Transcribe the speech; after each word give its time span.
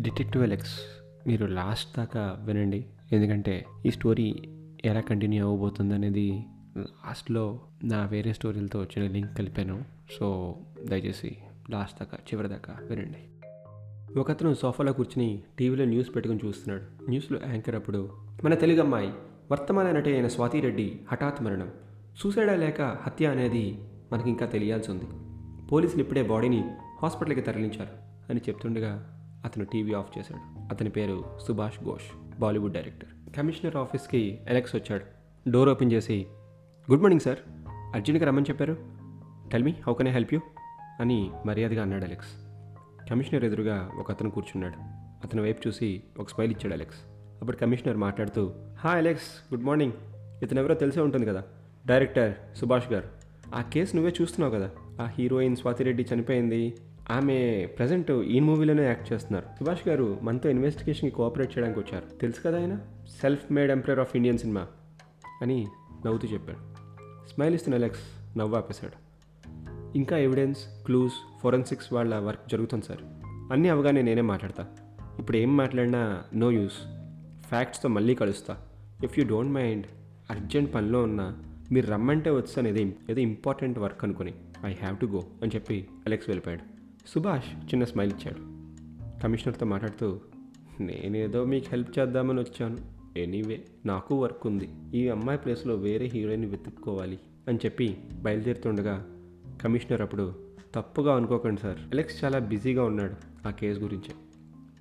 Detective 0.00 0.42
Alex 0.42 0.80
మీరు 1.26 1.46
last 1.46 1.96
దాకా 1.96 2.36
వినండి. 2.40 2.84
ఎందుకంటే 3.12 3.64
ఈ 3.86 3.90
స్టోరీ 3.90 4.48
ఎలా 4.84 5.00
కంటిన్యూ 5.00 5.46
అవ్వబోతుంది 5.46 5.94
అనేది 5.94 6.44
లాస్ట్లో 6.78 7.60
నా 7.84 8.06
వేరే 8.06 8.32
స్టోరీలతో 8.32 8.80
వచ్చిన 8.80 9.12
లింక్ 9.12 9.38
కలిపాను. 9.38 9.84
సో 10.18 10.56
దయచేసి 10.84 11.36
లాస్ట్ 11.70 12.00
దాకా 12.00 12.16
చివరి 12.16 12.48
దాకా 12.48 12.76
వినండి. 12.82 13.18
ఒకతను 14.18 14.54
సోఫాలో 14.54 14.92
కూర్చుని 14.92 15.42
టీవీలో 15.58 15.84
న్యూస్ 15.84 16.14
పెట్టుకుని 16.14 16.40
చూస్తున్నాడు. 16.44 17.10
న్యూస్లో 17.10 17.40
యాంకర్ 17.48 17.74
అప్పుడు 17.74 18.10
మన 18.44 18.54
తెలుగు 18.54 18.80
అమ్మాయి 18.80 19.12
వర్తమాన 19.50 19.90
నటి 19.90 20.12
అయిన 20.12 20.28
స్వాతిరెడ్డి 20.28 21.00
హఠాత్ 21.12 21.42
మరణం. 21.42 21.70
సూసైడా 22.16 22.56
లేక 22.56 22.82
హత్య 22.82 23.26
అనేది 23.26 23.78
మనకి 24.12 24.28
ఇంకా 24.28 24.46
తెలియాల్సి 24.46 24.90
ఉంది. 24.90 25.04
పోలీసులు 25.66 26.02
ఇప్పుడే 26.02 26.22
బాడీని 26.22 26.64
హాస్పిటల్కి 27.02 27.40
తరలించారు 27.40 27.90
అని 28.30 28.40
చెప్తుండగా 28.48 29.16
అతను 29.44 29.64
టీవీ 29.64 29.92
ఆఫ్ 29.92 30.18
చేశాడు. 30.18 30.68
అతని 30.68 30.90
పేరు 30.90 31.24
Subhash 31.46 31.84
Ghosh 31.84 32.38
Bollywood 32.40 32.72
director. 32.72 33.36
Commissioner 33.36 33.76
ఆఫీస్కి 33.76 34.38
ఎలెక్స్ 34.48 34.76
వచ్చాడు. 34.76 35.04
డోర్ 35.50 35.68
ఓపెన్ 35.68 35.92
చేసి 35.92 36.26
గుడ్ 36.90 37.00
మార్నింగ్ 37.00 37.20
సార్ 37.20 37.38
అర్జున్కి 37.94 38.24
రమ్మని 38.24 38.46
చెప్పారు. 38.50 38.76
Tell 39.52 39.62
me 39.62 39.70
how 39.70 39.94
can 39.94 40.08
I 40.08 40.10
help 40.10 40.34
you 40.34 40.40
అని 41.00 41.30
మర్యాదగా 41.46 41.82
అన్నాడు 41.82 42.04
అలెక్స్ 42.04 42.28
కమిషనర్ 43.10 43.44
ఎదురుగా 43.44 43.90
ఒక 43.98 44.10
అతను 44.10 44.30
కూర్చున్నాడు. 44.30 44.74
అతని 45.26 45.40
వైపు 45.40 45.68
చూసి 45.68 46.02
ఒక 46.18 46.28
స్మైల్ 46.28 46.50
ఇచ్చాడు 46.50 46.74
అలెక్స్ 46.74 46.96
అప్పుడు 47.40 47.56
కమిషనర్ 47.56 47.96
మాట్లాడుతూ 47.96 48.52
హా 48.78 48.90
అలెక్స్ 48.90 49.54
గుడ్ 49.54 49.64
మార్నింగ్ 49.64 49.92
ఇతను 50.42 50.60
ఎవరో 50.60 50.74
తెలిసే 50.74 51.00
ఉంటుంది 51.00 51.26
కదా? 51.26 51.44
డైరెక్టర్ 51.86 52.56
సుభాష్ 52.56 52.92
గారు. 52.92 53.08
ఆ 53.54 53.62
కేసు 53.62 53.96
నువ్వే 53.96 54.12
చూస్తున్నావు 54.22 54.54
కదా? 54.54 54.70
ఆ 55.02 55.06
హీరోయిన్ 55.06 55.56
స్వాతిరెడ్డి 55.56 56.06
చనిపోయింది. 56.14 56.74
ఆమె 57.10 57.68
ప్రజెంట్ 57.78 58.10
ఈ 58.10 58.40
మూవీలోనే 58.40 58.82
యాక్ట్ 58.82 59.12
చేస్తున్నారు. 59.12 59.44
సుభాష్ 59.58 59.88
గారు 59.88 60.18
మనతో 60.22 60.50
ఇన్వెస్టిగేషన్కి 60.50 61.16
కోఆపరేట్ 61.16 61.58
చేయడానికి 61.58 61.80
వచ్చారు. 61.80 62.18
తెలుసు 62.20 62.42
కదా 62.42 62.58
ఆయన? 62.58 62.78
Self 63.22 63.52
made 63.52 63.70
emperor 63.70 63.98
of 63.98 64.16
Indian 64.16 64.38
cinema 64.38 64.66
అని 65.42 65.68
నవ్వుతూ 66.06 66.28
చెప్పాడు. 66.28 66.58
స్మైల్ 67.34 67.54
ఇస్తున్న 67.54 67.74
అలెక్స్ 67.74 68.38
నవ్వు 68.38 68.56
ఆపేశాడు. 68.56 69.10
ఇంకా 69.96 70.16
ఎవిడెన్స్ 70.16 70.84
క్లూస్ 70.84 71.14
ఫోరెన్సిక్స్ 71.42 71.92
వాళ్ళ 71.92 72.18
వర్క్ 72.18 72.50
జరుగుతుంది 72.50 72.86
సార్. 72.86 73.00
అన్నీ 73.52 73.68
అవగానే 73.68 74.02
నేనే 74.02 74.20
మాట్లాడతా. 74.20 74.66
ఇప్పుడు 75.18 75.36
ఏం 75.36 75.56
మాట్లాడినా 75.56 76.22
నో 76.34 76.50
యూస్. 76.50 76.78
ఫ్యాక్ట్స్తో 77.48 77.88
మళ్ళీ 77.88 78.14
కలుస్తా. 78.14 78.56
If 79.04 79.18
you 79.18 79.24
don't 79.28 79.52
mind 79.52 79.86
urgent 80.30 80.74
పనిలో 80.74 81.02
ఉన్నా 81.02 81.42
మీరు 81.72 81.86
రమ్మంటే 81.86 82.30
వచ్చాను. 82.30 82.68
ఏదో 82.68 82.90
ఏదో 83.10 83.20
ఇంపార్టెంట్ 83.20 83.78
వర్క్ 83.78 84.04
అనుకుని. 84.04 84.34
ఐ 84.64 84.72
హ్యావ్ 84.72 84.98
టు 84.98 85.06
గో 85.06 85.24
అని 85.42 85.50
చెప్పి 85.54 85.88
అలెక్స్ 86.06 86.28
వెళ్ళిపోయాడు. 86.28 86.69
సుభాష్ 87.06 87.64
చిన్న 87.64 87.84
స్మైల్ 87.84 88.12
ఇచ్చాడు. 88.12 88.60
కమిషనర్తో 89.22 89.66
మాట్లాడుతూ 89.66 90.20
నేనేదో 90.80 91.44
మీకు 91.44 91.66
హెల్ప్ 91.68 91.98
చేద్దామని 91.98 92.40
వచ్చాను. 92.40 92.78
ఎనీవే 93.18 93.64
నాకు 93.86 94.22
వర్క్ 94.22 94.46
ఉంది. 94.46 94.68
ఈ 94.94 95.08
అమ్మాయి 95.08 95.38
ప్లేస్లో 95.38 95.74
వేరే 95.74 96.06
హీరోయిన్ 96.06 96.44
వెతుక్కోవాలి 96.44 97.18
అని 97.48 97.58
చెప్పి 97.64 97.98
బయలుదేరుతుండగా 98.20 99.06
కమిషనర్ 99.62 100.02
అప్పుడు 100.02 100.34
తప్పుగా 100.74 101.16
అనుకోకండి 101.16 101.60
సార్. 101.60 101.78
అలెక్స్ 101.80 102.24
చాలా 102.24 102.38
బిజీగా 102.38 102.84
ఉన్నాడు 102.84 103.14
ఆ 103.48 103.50
కేసు 103.50 103.80
గురించి. 103.80 104.14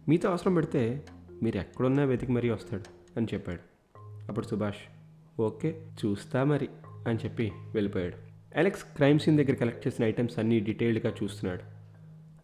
మీతో 0.10 0.30
అవసరం 0.30 0.54
పెడితే 0.54 1.06
మీరు 1.44 1.58
ఎక్కడున్నా 1.58 2.04
వెతికి 2.04 2.32
మరీ 2.32 2.50
వస్తాడు 2.50 2.84
అని 3.18 3.28
చెప్పాడు. 3.34 3.60
అప్పుడు 4.00 4.46
సుభాష్ 4.46 5.12
ఓకే 5.42 5.82
చూస్తా 6.06 6.44
మరి 6.44 6.70
అని 7.08 7.20
చెప్పి 7.26 7.52
వెళ్ళిపోయాడు. 7.74 8.16
అలెక్స్ 8.60 8.84
క్రైమ్ 8.84 9.20
సీన్ 9.20 9.38
దగ్గర 9.38 9.54
కలెక్ట్ 9.54 9.88
చేసిన 9.88 10.06
ఐటమ్స్ 10.06 10.40
అన్నీ 10.40 10.60
డీటెయిల్డ్గా 10.60 11.14
చూస్తున్నాడు. 11.24 11.79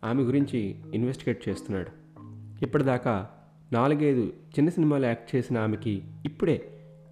ఆమె 0.06 0.24
గురించి 0.24 0.76
ఇన్వెస్టిగేట్ 0.94 1.50
చేస్తున్నాడు. 1.50 1.90
ఇప్పటిదాకా 2.64 3.30
నాలుగైదు 3.74 4.22
చిన్న 4.26 4.70
సినిమాలు 4.70 5.06
యాక్ట్ 5.06 5.36
చేసిన 5.36 5.58
ఆమెకి 5.58 6.04
ఇప్పుడే 6.26 6.70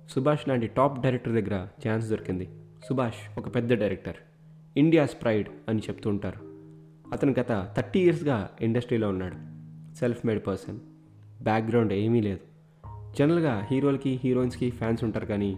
సుభాష్ 0.09 0.47
లాంటి 0.49 0.67
టాప్ 0.67 1.01
డైరెక్టర్ 1.01 1.33
దగ్గర 1.33 1.67
ఛాన్స్ 1.87 2.09
దొరికింది. 2.09 2.49
సుభాష్ 2.89 3.39
ఒక 3.39 3.55
పెద్ద 3.55 3.73
డైరెక్టర్. 3.73 4.15
ఇండియాస్ 4.77 5.21
ప్రైడ్ 5.21 5.49
అని 5.69 5.79
చెప్తూ 5.79 6.09
ఉంటారు. 6.09 6.39
అతను 7.11 7.35
గత 7.39 7.73
థర్టీ 7.77 7.99
ఇయర్స్గా 7.99 8.49
ఇండస్ట్రీలో 8.61 9.09
ఉన్నాడు. 9.09 9.35
సెల్ఫ్ 9.95 10.25
మేడ్ 10.25 10.47
పర్సన్ 10.47 10.79
బ్యాక్గ్రౌండ్ 11.43 11.93
ఏమీ 11.93 12.21
లేదు. 12.21 12.39
జనరల్గా 13.17 13.67
హీరోలకి 13.71 14.19
హీరోయిన్స్కి 14.23 14.69
ఫ్యాన్స్ 14.69 15.03
ఉంటారు 15.03 15.25
కానీ 15.25 15.57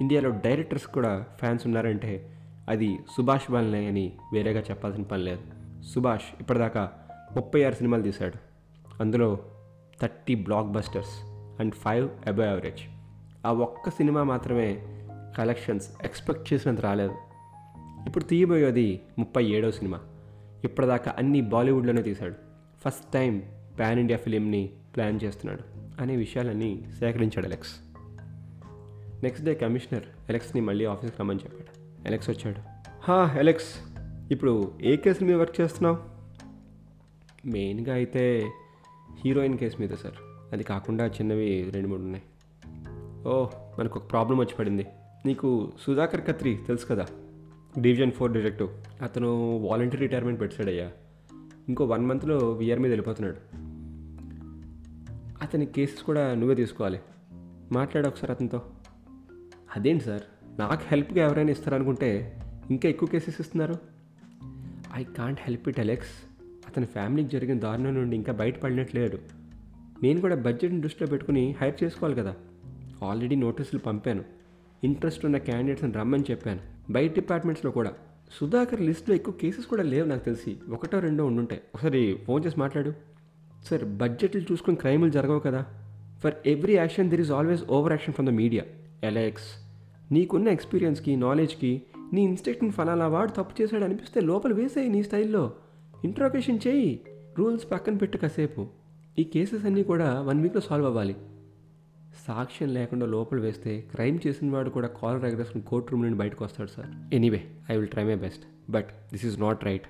ఇండియాలో 0.00 0.30
డైరెక్టర్స్ 0.30 0.86
కూడా 0.86 1.26
ఫ్యాన్స్ 1.36 1.66
ఉన్నారంటే 1.66 2.30
అది 2.68 2.98
సుభాష్ 3.16 3.50
వల్లనే 3.50 3.86
అని 3.86 4.12
వేరేగా 4.32 4.60
చెప్పాల్సిన 4.60 5.04
పని 5.04 5.22
లేదు. 5.22 5.61
సుభాష్ 5.82 6.24
ఇప్పటిదాకా 6.40 6.90
ముప్పై 7.36 7.64
ఆరు 7.64 7.74
సినిమాలు 7.74 8.02
తీశాడు. 8.02 8.34
అందులో 9.00 9.38
thirty 10.02 10.34
blockbusters 10.66 11.24
and 11.60 11.74
five 11.74 12.28
above 12.28 12.46
average. 12.46 12.80
ఆ 13.46 13.52
ఒక్క 13.52 13.90
సినిమా 13.90 14.22
మాత్రమే 14.22 14.82
కలెక్షన్స్ 15.38 15.88
ఎక్స్పెక్ట్ 16.04 16.52
చేసినంత 16.52 16.80
రాలేదు. 16.80 17.14
ఇప్పుడు 18.06 18.24
తీయబోయేది 18.24 19.00
ముప్పై 19.18 19.44
ఏడో 19.44 19.70
సినిమా. 19.70 20.00
ఇప్పటిదాకా 20.64 21.14
అన్ని 21.18 21.40
బాలీవుడ్లోనే 21.40 22.02
తీశాడు. 22.02 22.34
ఫస్ట్ 22.84 23.12
టైం 23.12 23.42
పాన్ 23.80 23.98
ఇండియా 23.98 24.18
ఫిలింని 24.18 24.70
ప్లాన్ 24.96 25.20
చేస్తున్నాడు 25.24 25.62
అనే 26.02 26.16
విషయాలన్నీ 26.16 26.84
సేకరించాడు 26.98 27.46
ఎలెక్స్ 27.46 27.70
నెక్స్ట్ 29.22 29.46
డే 29.46 29.54
కమిషనర్ 29.54 30.02
ఎలెక్స్ని 30.28 30.62
మళ్ళీ 30.62 30.84
ఆఫీస్కి 30.84 31.18
రమ్మని 31.20 31.38
చెప్పాడు. 31.44 31.82
ఎలెక్స్ 32.06 32.30
వచ్చాడు. 32.30 32.60
హా 33.02 33.36
ఎలెక్స్ 33.38 33.91
ఇప్పుడు 34.32 34.72
ఏ 34.82 34.96
కేసులు 34.96 35.28
మీద 35.28 35.36
వర్క్ 35.36 35.60
చేస్తున్నావు? 35.60 35.98
మెయిన్గా 37.48 37.94
అయితే 37.94 38.50
హీరోయిన్ 39.24 39.58
కేసు 39.58 39.76
మీద 39.80 39.90
సార్. 39.90 40.14
అది 40.52 40.64
కాకుండా 40.64 41.06
చిన్నవి 41.06 41.70
రెండు 41.70 41.88
మూడు 41.88 42.02
ఉన్నాయి. 42.02 42.24
ఓ 43.28 43.46
మనకు 43.78 43.98
ఒక 43.98 44.10
ప్రాబ్లం 44.10 44.38
వచ్చి 44.38 44.54
పడింది. 44.54 44.86
నీకు 45.26 45.72
సుధాకర్ 45.80 46.26
కత్రి 46.26 46.58
తెలుసు 46.66 46.86
కదా? 46.86 47.06
డివిజన్ 47.78 48.12
ఫోర్ 48.12 48.32
డిటెక్టివ్ 48.32 49.02
అతను 49.02 49.56
వాలంటీర్ 49.56 50.00
రిటైర్మెంట్ 50.00 50.40
పెట్టాడయ్యా. 50.40 50.90
ఇంకో 51.68 51.84
వన్ 51.84 52.06
మంత్లో 52.06 52.38
విఆర్ 52.38 52.80
మీద 52.80 52.90
వెళ్ళిపోతున్నాడు. 52.90 53.36
అతని 55.42 55.66
కేసెస్ 55.66 56.02
కూడా 56.02 56.34
నువ్వే 56.34 56.54
తీసుకోవాలి. 56.54 57.00
మాట్లాడు 57.72 58.08
ఒకసారి 58.08 58.32
అతనితో. 58.32 58.62
అదేంటి 59.76 60.04
సార్? 60.04 60.22
నాకు 60.58 60.82
హెల్ప్గా 60.86 61.24
ఎవరైనా 61.24 61.50
ఇస్తారనుకుంటే 61.50 62.38
ఇంకా 62.70 62.88
ఎక్కువ 62.88 63.08
కేసెస్ 63.08 63.40
ఇస్తున్నారు? 63.40 63.91
I 64.96 65.04
can't 65.04 65.40
help 65.42 65.68
it 65.68 65.80
Alex 65.80 66.08
అతని 66.68 66.86
ఫ్యామిలీకి 66.86 67.30
జరిగిన 67.30 67.58
దారుణం 67.58 67.94
నుండి 67.94 68.16
ఇంకా 68.16 68.32
బయటపడినట్లేడు 68.32 69.18
నేను 70.02 70.20
కూడా 70.20 70.36
బడ్జెట్ని 70.36 70.80
దృష్టిలో 70.80 71.06
పెట్టుకుని 71.06 71.54
హైర్ 71.60 71.84
చేసుకోవాలి 71.84 72.16
కదా. 72.16 72.34
ఆల్రెడీ 73.04 73.36
నోటీసులు 73.36 73.80
పంపాను. 73.80 74.24
ఇంట్రెస్ట్ 74.84 75.24
ఉన్న 75.24 75.38
క్యాండిడేట్స్ని 75.38 75.92
రమ్మని 75.92 76.24
చెప్పాను. 76.30 76.60
బయట 76.90 77.14
డిపార్ట్మెంట్స్లో 77.14 77.70
కూడా. 77.70 77.92
సుధాకర్ 78.32 78.80
లిస్ట్లో 78.80 79.14
ఎక్కువ 79.14 79.34
కేసెస్ 79.34 79.66
కూడా 79.66 79.82
లేవు 79.82 80.06
నాకు 80.06 80.24
తెలిసి. 80.24 80.56
ఒకటో 80.70 81.00
రెండో 81.00 81.26
ఉండుంటాయి. 81.26 81.60
ఒకసారి 81.74 82.18
ఫోన్ 82.26 82.44
చేసి 82.44 82.60
మాట్లాడు. 82.60 82.92
సార్ 83.64 83.84
బడ్జెట్లు 83.84 84.40
చూసుకుని 84.40 84.76
క్రైములు 84.76 85.10
జరగవు 85.10 85.38
కదా. 85.38 85.66
For 86.22 86.34
every 86.46 86.74
action 86.74 87.10
there 87.10 87.20
is 87.20 87.32
always 87.32 87.64
over 87.64 87.92
action 87.92 88.14
from 88.14 88.28
the 88.28 88.30
media. 88.30 88.64
Alex 89.04 89.72
నీకున్న 90.12 90.48
ఎక్స్పీరియన్స్కి 90.48 91.16
నాలెడ్జ్కి 91.16 91.82
నీ 92.12 92.22
ఇన్స్ట్రక్షన్ 92.22 92.72
ఫలానా 92.72 93.06
వాడు 93.06 93.30
తప్పు 93.30 93.62
చేశాడు 93.62 93.84
అనిపిస్తే 93.84 94.20
లోపల 94.20 94.52
వేసేయి 94.52 94.88
నీ 94.88 95.02
స్టైల్లో. 95.02 95.52
ఇంట్రోగేషన్ 96.04 96.58
చేయి. 96.66 97.00
రూల్స్ 97.38 97.70
పక్కన 97.70 97.96
పెట్టు 97.96 98.18
కాసేపు. 98.18 98.66
ఈ 99.18 99.24
కేసెస్ 99.24 99.64
అన్నీ 99.64 99.82
కూడా 99.82 100.20
వన్ 100.20 100.42
వీక్లో 100.42 100.60
సాల్వ్ 100.60 100.86
అవ్వాలి. 100.86 101.16
సాక్ష్యం 102.28 102.68
లేకుండా 102.68 103.06
లోపల 103.06 103.40
వేస్తే 103.40 103.80
క్రైమ్ 103.80 104.18
చేసిన 104.26 104.50
వాడు 104.50 104.70
కూడా 104.70 104.88
కాలర్ 104.88 105.24
ఎగరేసుకుని 105.24 105.64
కోర్ట్ 105.64 105.92
రూమ్ 105.92 106.02
నుండి 106.02 106.18
బయటకు 106.18 106.44
వస్తాడు 106.44 106.68
sir. 106.68 107.14
Anyway 107.14 107.44
I 107.70 107.76
will 107.76 107.88
try 107.88 108.04
my 108.04 108.14
best 108.14 108.70
but 108.70 108.88
this 109.12 109.26
is 109.26 109.40
not 109.40 109.64
right 109.64 109.86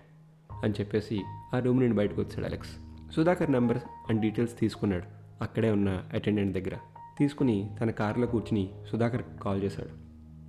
అని 0.64 0.74
చెప్పేసి 0.80 1.20
ఆ 1.54 1.58
రూమ్ 1.58 1.80
నుండి 1.80 1.96
బయటకు 1.96 2.20
వచ్చాడు 2.20 2.46
Alex 2.46 2.70
Sudhakar 3.16 3.52
number 3.52 3.78
and 4.10 4.20
details 4.20 4.58
తీసుకున్నాడు. 4.58 5.04
అక్కడే 5.42 5.70
ఉన్న 5.70 6.04
అటెండెంట్ 6.14 6.58
దగ్గర 6.58 6.76
తీసుకుని 7.18 7.70
తన 7.80 7.90
కారులో 7.90 8.26
కూర్చుని 8.26 8.68
సుధాకర్ 8.92 9.22
కాల్ 9.42 9.62
చేశాడు. 9.62 9.90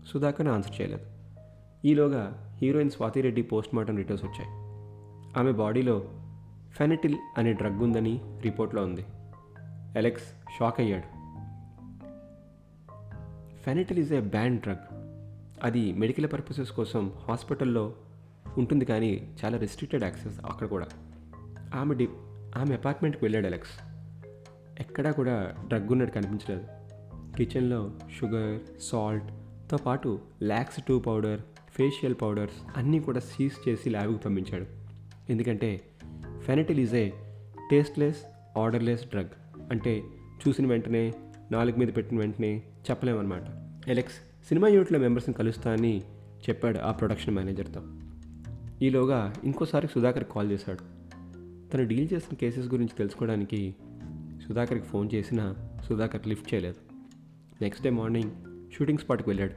సుధాకర్ 0.07 0.47
ఆన్సర్ 0.47 0.81
చేయలేదు. 0.81 1.22
ఈలోగా 1.85 2.53
heroine 2.61 2.91
Swathi Reddy 2.91 3.41
post 3.41 3.75
mortem 3.75 3.97
returns 3.97 4.25
వచ్చాయి. 4.25 4.49
ఆమె 5.39 5.51
బాడీలో 5.51 6.03
ఫెనటిల్ 6.71 7.15
అనే 7.37 7.53
డ్రగ్ 7.53 7.83
ఉందని 7.83 8.19
రిపోర్ట్లో 8.41 8.83
ఉంది. 8.83 9.05
అలెక్స్ 9.97 10.23
షాక్ 10.59 10.79
అయ్యాడు. 10.79 11.23
Fentanyl 13.55 13.99
is 13.99 14.13
a 14.13 14.19
banned 14.19 14.61
drug. 14.61 14.95
అది 15.63 15.93
మెడికల్ 15.93 16.27
పర్పసెస్ 16.33 16.71
కోసం 16.71 17.11
హాస్పిటల్లో 17.27 17.93
ఉంటుంది 18.57 18.85
కానీ 18.85 19.35
చాలా 19.45 19.57
రెస్ట్రిక్టెడ్ 19.57 20.03
యాక్సెస్ 20.03 20.39
అక్కడ 20.45 20.67
కూడా. 20.67 20.87
ఆమె 21.75 21.95
డి 21.95 22.07
ఆమె 22.57 22.75
అపార్ట్మెంట్కి 22.75 23.25
వెళ్ళాడు 23.25 23.45
అలెక్స్. 23.45 23.71
ఎక్కడా 24.79 25.11
కూడా 25.11 25.55
డ్రగ్ 25.67 25.89
ఉన్నట్టు 25.89 26.15
కనిపించలేదు. 26.15 26.67
కిచెన్లో 27.37 27.91
షుగర్ 28.19 28.61
సాల్ట్తో 28.81 29.77
పాటు 29.77 30.19
లాక్స్ 30.41 30.83
టూ 30.87 30.99
పౌడర్ 30.99 31.41
ఫేషియల్ 31.75 32.15
పౌడర్స్ 32.21 32.77
అన్నీ 32.77 32.99
కూడా 32.99 33.19
సీజ్ 33.19 33.69
చేసి 33.69 33.89
ల్యాబ్కి 33.89 34.23
పంపించాడు. 34.23 34.65
ఎందుకంటే 35.31 35.81
fentanyl 36.41 36.79
is 36.79 36.95
a 36.95 37.09
tasteless 37.71 38.17
odourless 38.57 39.05
drug 39.05 39.29
అంటే 39.71 40.03
చూసిన 40.47 40.67
వెంటనే 40.67 41.13
నాలుగు 41.51 41.75
మీద 41.75 41.87
పెట్టిన 41.97 42.19
వెంటనే 42.19 42.63
చెప్పలేమన్నమాట. 42.91 43.41
ఎలెక్స్ 43.89 44.47
సినిమా 44.47 44.67
యూనిట్లో 44.67 44.99
మెంబర్స్ని 44.99 45.35
కలుస్తా 45.35 45.71
అని 45.71 45.99
చెప్పాడు 46.49 46.79
ఆ 46.79 46.91
ప్రొడక్షన్ 46.91 47.35
మేనేజర్తో 47.35 47.81
ఈలోగా 48.81 49.33
ఇంకోసారి 49.43 49.87
సుధాకర్ 49.87 50.23
కాల్ 50.23 50.51
చేశాడు. 50.51 50.79
తను 51.71 51.87
డీల్ 51.87 52.07
చేసిన 52.13 52.35
కేసెస్ 52.35 52.67
గురించి 52.67 52.97
తెలుసుకోవడానికి 52.97 53.75
సుధాకర్కి 54.47 54.85
ఫోన్ 54.85 55.09
చేసినా 55.13 55.55
సుధాకర్ 55.87 56.27
లిఫ్ట్ 56.27 56.53
చేయలేదు. 56.53 56.75
నెక్స్ట్ 57.61 57.83
డే 57.83 57.89
మార్నింగ్ 57.89 58.31
షూటింగ్ 58.73 58.97
స్పాట్కి 58.97 59.29
వెళ్ళాడు. 59.29 59.53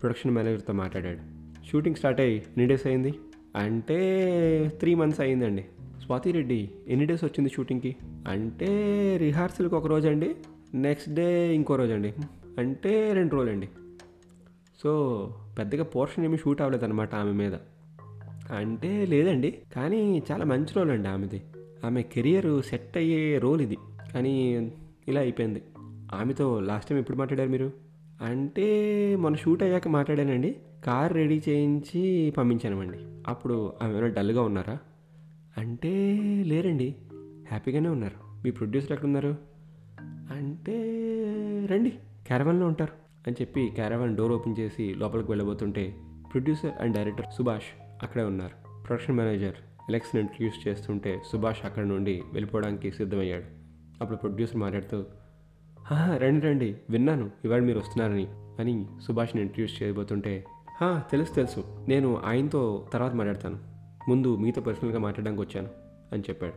ప్రొడక్షన్ 0.00 0.32
మేనేజర్తో 0.32 0.72
మాట్లాడాడు. 0.72 1.39
షూటింగ్ 1.68 1.96
స్టార్ట్ 1.96 2.20
అయ్యి 2.20 2.36
ఎన్ని 2.36 2.66
డేస్ 2.66 2.86
అయింది? 2.86 3.14
అంటే 3.56 3.98
త్రీ 4.80 4.94
మంత్స్ 4.94 5.20
అయిందండి 5.20 5.64
స్వాతి 6.04 6.32
రెడ్డి 6.32 6.70
ఎన్ని 6.88 7.06
డేస్ 7.06 7.24
వచ్చింది 7.24 7.50
షూటింగ్కి? 7.50 7.96
అంటే 8.28 8.66
రిహార్సల్కి 9.16 9.74
ఒక 9.74 9.86
రోజు 9.86 10.08
అండి 10.08 10.34
నెక్స్ట్ 10.74 11.14
డే 11.14 11.54
ఇంకో 11.54 11.76
రోజు 11.76 11.92
అండి. 11.92 12.14
అంటే 12.58 13.12
రెండు 13.12 13.34
రోజులు 13.34 13.50
అండి 13.50 13.68
సో 14.82 15.34
పెద్దగా 15.58 15.84
పోర్షన్ 15.84 16.24
ఏమీ 16.24 16.36
షూట్ 16.36 16.60
అవ్వలేదన్నమాట 16.60 17.14
ఆమె 17.14 17.32
మీద. 17.32 17.54
అంటే 18.56 19.06
లేదండి 19.06 19.58
కానీ 19.76 20.22
చాలా 20.32 20.44
మంచి 20.44 20.68
రోల్ 20.76 20.90
అండి 20.90 21.08
ఆమెది. 21.08 21.42
ఆమె 21.84 22.02
కెరియర్ 22.02 22.62
సెట్ 22.62 22.96
అయ్యే 22.96 23.38
రోల్ 23.38 23.60
ఇది. 23.60 23.76
కానీ 24.14 24.56
ఇలా 25.08 25.20
అయిపోయింది. 25.20 25.62
ఆమెతో 26.14 26.60
లాస్ట్ 26.60 26.90
టైం 26.90 26.98
ఎప్పుడు 26.98 27.16
మాట్లాడారు 27.16 27.48
మీరు? 27.48 27.72
అంటే 28.22 28.66
మన 29.16 29.34
షూట్ 29.34 29.62
అయ్యాక 29.62 29.88
మాట్లాడానండి. 29.88 30.56
కార్ 30.84 31.12
రెడీ 31.12 31.42
చేయించి 31.48 32.30
పంపించానండి 32.30 32.98
అప్పుడు 33.26 33.72
ఆమె 33.82 33.92
ఏమైనా 33.92 34.06
డల్గా 34.06 34.42
ఉన్నారా? 34.42 34.78
అంటే 35.58 36.16
లేరండి. 36.46 36.94
హ్యాపీగానే 37.48 37.88
ఉన్నారు. 37.88 38.42
మీ 38.44 38.50
ప్రొడ్యూసర్ 38.50 38.92
ఎక్కడున్నారు? 38.92 39.36
అంటే 40.36 40.72
రండి 41.70 41.90
క్యారవన్లో 42.26 42.66
ఉంటారు 42.66 42.92
అని 43.26 43.36
చెప్పి 43.40 43.68
క్యారవన్ 43.74 44.16
డోర్ 44.16 44.32
ఓపెన్ 44.32 44.56
చేసి 44.58 44.94
లోపలికి 44.94 45.30
వెళ్ళబోతుంటే 45.30 45.94
ప్రొడ్యూసర్ 46.32 46.72
అండ్ 46.80 46.96
డైరెక్టర్ 46.96 47.26
సుభాష్ 47.38 47.82
అక్కడే 48.02 48.24
ఉన్నారు. 48.24 48.82
ప్రొడక్షన్ 48.82 49.16
మేనేజర్ 49.16 49.54
ఎలెక్స్ని 49.88 50.20
ఇంట్రడ్యూస్ 50.20 50.68
చేస్తుంటే 50.68 51.20
సుభాష్ 51.32 51.64
అక్కడ 51.64 51.86
నుండి 51.86 52.22
వెళ్ళిపోవడానికి 52.32 52.92
సిద్ధమయ్యాడు. 52.92 53.44
అప్పుడు 54.00 54.18
ప్రొడ్యూసర్ 54.18 54.56
మాట్లాడుతూ 54.56 55.04
రండి 56.16 56.46
రండి 56.46 56.76
విన్నాను. 56.90 57.30
ఇవాళ 57.44 57.60
మీరు 57.60 57.78
వస్తున్నారని 57.78 58.26
అని 58.60 58.86
సుభాష్ని 59.02 59.42
ఇంట్రడ్యూస్ 59.42 59.82
చేయబోతుంటే 59.82 60.44
తెలుసు 60.82 61.34
తెలుసు. 61.34 61.84
నేను 61.88 62.16
ఆయనతో 62.24 62.88
తర్వాత 62.92 63.12
మాట్లాడతాను. 63.12 63.58
ముందు 64.08 64.36
మీతో 64.36 64.60
పర్సనల్గా 64.60 64.98
మాట్లాడడానికి 64.98 65.42
వచ్చాను 65.42 65.68
అని 66.12 66.22
చెప్పాడు. 66.22 66.52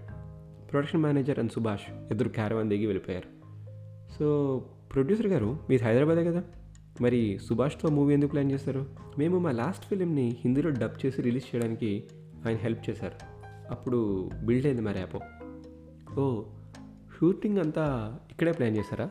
ప్రొడక్షన్ 0.72 1.02
మేనేజర్ 1.02 1.40
అండ్ 1.40 1.52
సుభాష్ 1.52 2.12
ఇద్దరు 2.12 2.30
క్యారవాన్ 2.30 2.70
దిగి 2.70 2.86
వెళ్ళిపోయారు. 2.86 3.28
సో 4.20 4.58
ప్రొడ్యూసర్ 4.94 5.28
గారు 5.28 5.58
మీది 5.70 5.84
హైదరాబాదే 5.84 6.24
కదా? 6.26 6.44
మరి 7.02 7.40
సుభాష్తో 7.50 7.90
మూవీ 7.90 8.14
ఎందుకు 8.14 8.32
ప్లాన్ 8.32 8.52
చేస్తారు? 8.52 8.86
మేము 9.18 9.40
మా 9.40 9.52
లాస్ట్ 9.52 9.86
ఫిలింని 9.86 10.38
హిందీలో 10.40 10.70
డబ్ 10.70 11.06
చేసి 11.06 11.22
రిలీజ్ 11.22 11.56
చేయడానికి 11.56 12.04
ఆయన 12.48 12.56
హెల్ప్ 12.56 12.90
చేశారు. 12.90 13.14
అప్పుడు 13.72 14.30
బిల్డ్ 14.44 14.66
అయింది 14.66 14.82
మరి 14.82 15.00
యాపో 15.00 15.20
ఓ 16.22 16.44
షూటింగ్ 17.20 17.58
అంతా 17.58 18.18
ఇక్కడే 18.32 18.52
ప్లాన్ 18.52 18.78
చేశారా? 18.78 19.10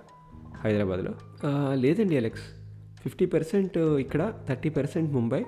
హైదరాబాద్లో? 0.56 1.14
లేదండి 1.74 2.16
అలెక్స్. 2.16 2.61
ఫిఫ్టీ 3.02 3.26
పర్సెంట్ 3.26 3.78
ఇక్కడ 3.78 4.32
thirty 4.48 4.68
percent 4.68 5.12
Mumbai 5.12 5.44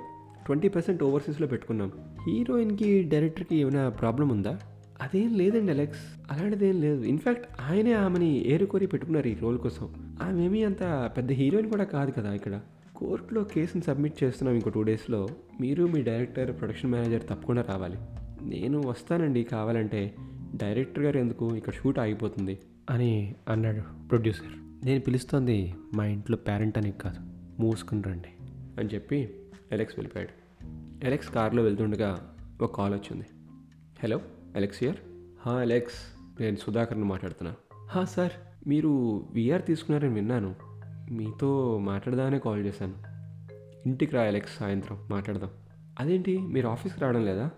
twenty 0.47 0.69
percent 0.69 1.03
ఓవర్సీస్లో 1.03 1.47
పెట్టుకున్నాం. 1.47 1.93
హీరోయిన్కి 2.29 3.03
డైరెక్టర్కి 3.03 3.57
ఏమైనా 3.57 3.89
ప్రాబ్లం 3.89 4.29
ఉందా? 4.29 4.59
అదేం 5.03 5.35
లేదండి 5.35 5.73
అలెక్స్. 5.73 6.33
అలాంటిదేం 6.33 6.81
లేదు. 6.81 7.03
ఇన్ఫ్యాక్ట్ 7.03 7.47
ఆయనే 7.71 7.93
ఆమెని 7.93 8.53
ఏరుకోరి 8.53 8.87
పెట్టుకున్నారు 8.87 9.29
ఈ 9.29 9.35
రోల్ 9.35 9.59
కోసం. 9.59 10.17
ఆమెమీ 10.23 10.65
అంత 10.65 11.11
పెద్ద 11.17 11.33
హీరోయిన్ 11.33 11.71
కూడా 11.71 11.85
కాదు 11.85 12.11
కదా 12.11 12.33
ఇక్కడ. 12.33 12.61
కోర్టులో 12.97 13.45
కేసుని 13.45 13.83
సబ్మిట్ 13.83 14.25
చేస్తున్నాం 14.25 14.55
ఇంకో 14.55 14.71
టూ 14.71 14.83
డేస్లో. 14.83 15.29
మీరు 15.61 15.85
మీ 15.85 16.03
డైరెక్టర్ 16.03 16.59
ప్రొడక్షన్ 16.59 16.91
మేనేజర్ 16.91 17.23
తప్పకుండా 17.23 17.63
రావాలి. 17.63 17.97
నేను 18.43 18.83
వస్తానండి 18.87 19.43
కావాలంటే. 19.43 20.15
డైరెక్టర్ 20.55 21.05
గారు 21.05 21.19
ఎందుకు 21.19 21.57
ఇక్కడ 21.57 21.73
షూట్ 21.73 21.99
ఆగిపోతుంది? 21.99 22.59
అని 22.91 23.35
అన్నాడు 23.49 24.09
ప్రొడ్యూసర్. 24.09 24.87
నేను 24.87 25.01
పిలుస్తోంది 25.01 25.75
మా 25.95 26.07
ఇంట్లో 26.07 26.37
పేరెంట్ 26.37 26.79
అని 26.79 26.93
కాదు. 26.93 27.34
మూసుకుని 27.59 28.03
రండి 28.03 28.29
అని 28.81 28.89
చెప్పి 28.95 29.35
ఎలెక్స్ 29.73 29.99
వెళ్ళిపోయాడు. 29.99 30.45
ఎలెక్స్ 31.07 31.31
కార్లో 31.31 31.63
వెళ్తుండగా 31.63 32.37
ఒక 32.61 32.77
కాల్ 32.77 32.95
వచ్చింది. 32.95 33.27
హలో 34.03 34.21
అలెక్స్ 34.57 34.83
ఇయర్ 34.83 34.97
హా 35.41 35.53
అలెక్స్ 35.53 36.19
నేను 36.41 36.57
సుధాకర్ని 36.57 37.05
మాట్లాడుతున్నా. 37.05 37.55
హా 37.87 38.05
సార్ 38.05 38.33
మీరు 38.69 38.89
విఆర్ 39.33 39.65
తీసుకున్నారని 39.65 40.15
విన్నాను. 40.15 40.55
మీతో 41.11 41.79
మాట్లాడదామనే 41.79 42.39
కాల్ 42.39 42.65
చేశాను. 42.65 42.95
ఇంటికి 43.87 44.17
రా 44.17 44.23
అలెక్స్ 44.23 44.57
సాయంత్రం 44.57 45.09
మాట్లాడదాం. 45.11 45.51
అదేంటి 46.01 46.39
మీరు 46.39 46.69
ఆఫీస్కి 46.69 47.01
రావడం 47.01 47.25
లేదా? 47.25 47.51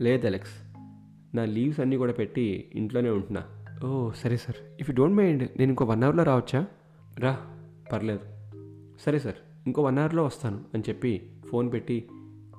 లేదు 0.00 0.26
అలెక్స్ 0.26 0.76
నా 1.36 1.44
లీవ్స్ 1.44 1.80
అన్నీ 1.80 1.96
కూడా 1.96 2.12
పెట్టి 2.12 2.70
ఇంట్లోనే 2.74 3.10
ఉంటున్నా. 3.10 3.44
ఓ 3.88 4.10
సరే 4.10 4.36
sir. 4.36 4.80
If 4.80 4.90
you 4.90 4.96
don't 4.96 5.16
mind 5.16 5.42
నేను 5.42 5.68
ఇంకో 5.68 5.84
వన్ 5.84 6.04
అవర్లో 6.04 6.22
రావచ్చా? 6.22 6.66
రా 7.18 7.38
పర్లేదు. 7.92 8.35
సరే 9.00 9.18
సార్ 9.18 9.34
ఇంకో 9.66 9.82
వన్ 9.82 9.98
అవర్లో 9.98 10.24
వస్తాను 10.24 10.64
అని 10.74 10.82
చెప్పి 10.88 11.30
ఫోన్ 11.50 11.72
పెట్టి 11.72 12.08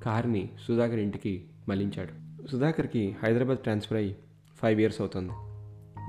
కార్ని 0.03 0.49
సుధాకర్ 0.67 0.99
ఇంటికి 0.99 1.45
మళ్ళించాడు 1.69 2.27
సుధాకర్కి 2.47 3.15
హైదరాబాద్ 3.23 3.59
ట్రాన్స్ఫర్ 3.59 3.97
అయ్యి 3.97 4.17
ఫైవ్ 4.61 4.81
ఇయర్స్ 4.81 5.01
అవుతుంది. 5.01 5.31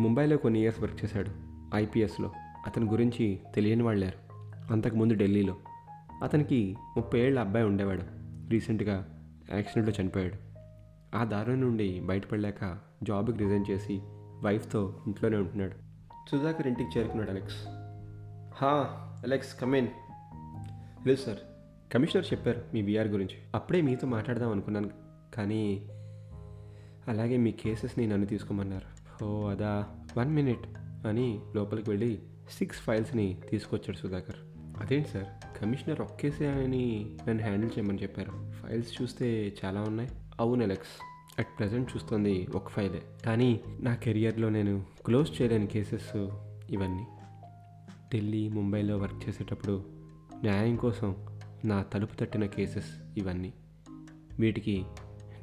ముంబైలో 0.02 0.36
కొన్ని 0.36 0.60
ఇయర్స్ 0.60 0.80
వర్క్ 0.80 1.04
చేశాడు 1.04 1.30
ఐపీఎస్లో. 1.74 2.32
అతని 2.66 2.84
గురించి 2.84 3.40
తెలియని 3.54 3.82
వాళ్ళు 3.82 4.04
లేరు 4.04 4.34
అంతకుముందు 4.72 5.14
ఢిల్లీలో. 5.14 5.56
అతనికి 6.22 6.76
ముప్పై 6.96 7.20
ఏళ్ళ 7.20 7.40
అబ్బాయి 7.40 7.64
ఉండేవాడు. 7.64 8.02
రీసెంట్గా 8.50 9.08
యాక్సిడెంట్లో 9.52 10.02
చనిపోయాడు. 10.02 10.34
ఆ 11.16 11.24
దారుణం 11.24 11.60
నుండి 11.60 12.00
బయటపడలేక 12.00 12.78
జాబ్కి 13.02 13.38
రిజైన్ 13.38 13.64
చేసి 13.70 14.00
వైఫ్తో 14.42 15.02
ఇంట్లోనే 15.06 15.36
ఉంటున్నాడు. 15.36 15.72
సుధాకర్ 16.30 16.66
ఇంటికి 16.66 16.98
చేరుకున్నాడు 16.98 17.30
అలెక్స్. 17.30 17.56
హా 18.62 18.70
అలెక్స్ 19.24 19.60
కమేన్ 19.60 19.88
లేదు 21.06 21.20
సార్. 21.20 21.38
కమిషనర్ 21.94 22.24
చెప్పారు 22.26 22.62
మీ 22.74 22.82
బీఆర్ 22.82 23.08
గురించి. 23.08 23.34
అప్పుడే 23.54 23.80
మీతో 23.80 24.06
మాట్లాడదాం 24.06 24.50
అనుకున్నాను 24.50 24.90
కానీ 25.34 25.88
అలాగే 27.08 27.36
మీ 27.36 27.52
కేసెస్ని 27.52 28.06
నన్ను 28.06 28.26
తీసుకోమన్నారు. 28.26 28.98
ఓ 29.24 29.48
అదా. 29.48 29.86
వన్ 30.16 30.34
మినిట్ 30.34 30.78
అని 31.06 31.40
లోపలికి 31.56 31.90
వెళ్ళి 31.90 32.22
సిక్స్ 32.50 32.78
ఫైల్స్ని 32.78 33.38
తీసుకొచ్చాడు 33.50 33.96
సుధాకర్. 33.96 34.34
అదేంటి 34.82 35.08
సార్? 35.08 35.60
కమిషనర్ 35.60 36.00
ఒక్కేసే 36.00 36.46
అని 36.46 37.16
నన్ను 37.28 37.42
హ్యాండిల్ 37.42 37.70
చేయమని 37.78 37.98
చెప్పారు. 38.02 38.52
ఫైల్స్ 38.52 39.02
చూస్తే 39.02 39.56
చాలా 39.64 39.82
ఉన్నాయి. 39.82 40.10
అవును 40.40 40.62
ఎలక్స్ 40.62 41.02
అట్ 41.38 41.58
ప్రజెంట్ 41.58 41.96
చూస్తుంది 41.96 42.46
ఒక 42.54 42.68
ఫైలే. 42.68 43.02
కానీ 43.26 43.60
నా 43.80 43.94
కెరియర్లో 43.94 44.48
నేను 44.48 44.84
క్లోజ్ 45.04 45.42
చేయలేని 45.42 45.66
కేసెస్ 45.66 46.16
ఇవన్నీ. 46.70 47.06
ఢిల్లీ 48.14 48.48
ముంబైలో 48.48 48.98
వర్క్ 48.98 49.28
చేసేటప్పుడు 49.28 49.84
న్యాయం 50.42 50.76
కోసం 50.76 51.16
నా 51.64 51.82
తలుపు 51.82 52.14
తట్టిన 52.14 52.46
కేసెస్ 52.46 53.18
ఇవన్నీ. 53.18 53.52
వీటికి 54.38 54.84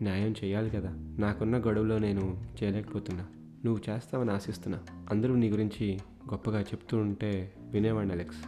న్యాయం 0.02 0.36
చేయాలి 0.44 0.70
కదా. 0.70 0.90
నాకున్న 1.20 1.58
గడువులో 1.58 1.98
నేను 1.98 2.44
చేయలేకపోతున్నా. 2.64 3.26
నువ్వు 3.66 3.94
చేస్తావని 3.94 4.32
ఆశిస్తున్నా. 4.32 4.80
అందరూ 5.12 5.36
నీ 5.36 5.50
గురించి 5.50 6.00
గొప్పగా 6.32 6.62
చెప్తూ 6.62 6.98
ఉంటే 6.98 7.54
వినేవాడిని 7.72 8.14
అలెక్స్. 8.14 8.42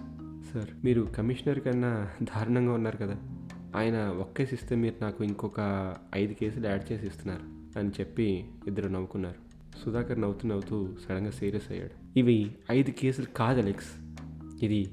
సార్ 0.53 0.85
మీరు 0.85 1.01
కమిషనర్ 1.01 1.59
కన్నా 1.59 2.09
దారుణంగా 2.23 2.73
ఉన్నారు 2.73 2.97
కదా. 2.97 3.15
ఆయన 3.75 3.97
ఒక్కేసి 3.97 4.55
ఇస్తే 4.55 4.75
మీరు 4.75 5.03
నాకు 5.03 5.23
ఇంకొక 5.23 5.93
ఐదు 6.15 6.33
కేసులు 6.33 6.67
యాడ్ 6.67 6.91
చేసి 6.91 7.07
ఇస్తున్నారు 7.07 7.79
అని 7.79 7.89
చెప్పి 7.89 8.45
ఇద్దరు 8.67 8.87
నవ్వుకున్నారు. 8.87 9.47
సుధాకర్ 9.85 10.21
నవ్వుతూ 10.21 10.47
నవ్వుతూ 10.47 10.89
సడన్గా 11.09 11.31
సీరియస్ 11.31 11.71
అయ్యాడు. 11.71 12.19
ఇవి 12.19 12.55
ఐదు 12.71 12.91
కేసులు 12.91 13.25
కాదు 13.25 13.61
అలెక్స్. 13.61 14.15
ఇది 14.63 14.91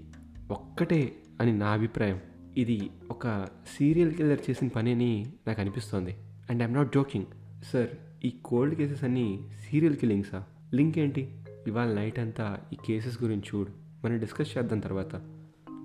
ఒక్కటే 0.51 1.17
అని 1.41 1.59
నా 1.59 1.67
అభిప్రాయం. 1.67 2.21
ఇది 2.57 2.91
ఒక 3.11 3.47
సీరియల్ 3.79 4.15
కిల్లర్ 4.15 4.51
చేసిన 4.51 4.69
పని 4.69 4.93
అని 4.93 5.27
నాకు 5.47 5.61
అనిపిస్తోంది. 5.61 6.17
And 6.51 6.63
I'm 6.63 6.75
not 6.75 6.95
joking 6.95 7.27
sir 7.73 7.89
ఈ 8.25 8.33
కోల్డ్ 8.45 8.75
కేసెస్ 8.75 9.05
అన్నీ 9.05 9.41
సీరియల్ 9.71 9.97
కిల్లింగ్సా 9.97 10.45
లింక్ 10.75 10.99
ఏంటి? 10.99 11.39
ఇవాళ 11.67 11.95
నైట్ 11.95 12.19
అంతా 12.19 12.59
ఈ 12.73 12.77
కేసెస్ 12.87 13.23
గురించి 13.23 13.43
చూడు. 13.55 13.71
మనం 14.05 14.19
డిస్కస్ 14.19 14.59
చేద్దాం 14.59 14.79
తర్వాత. 14.79 15.17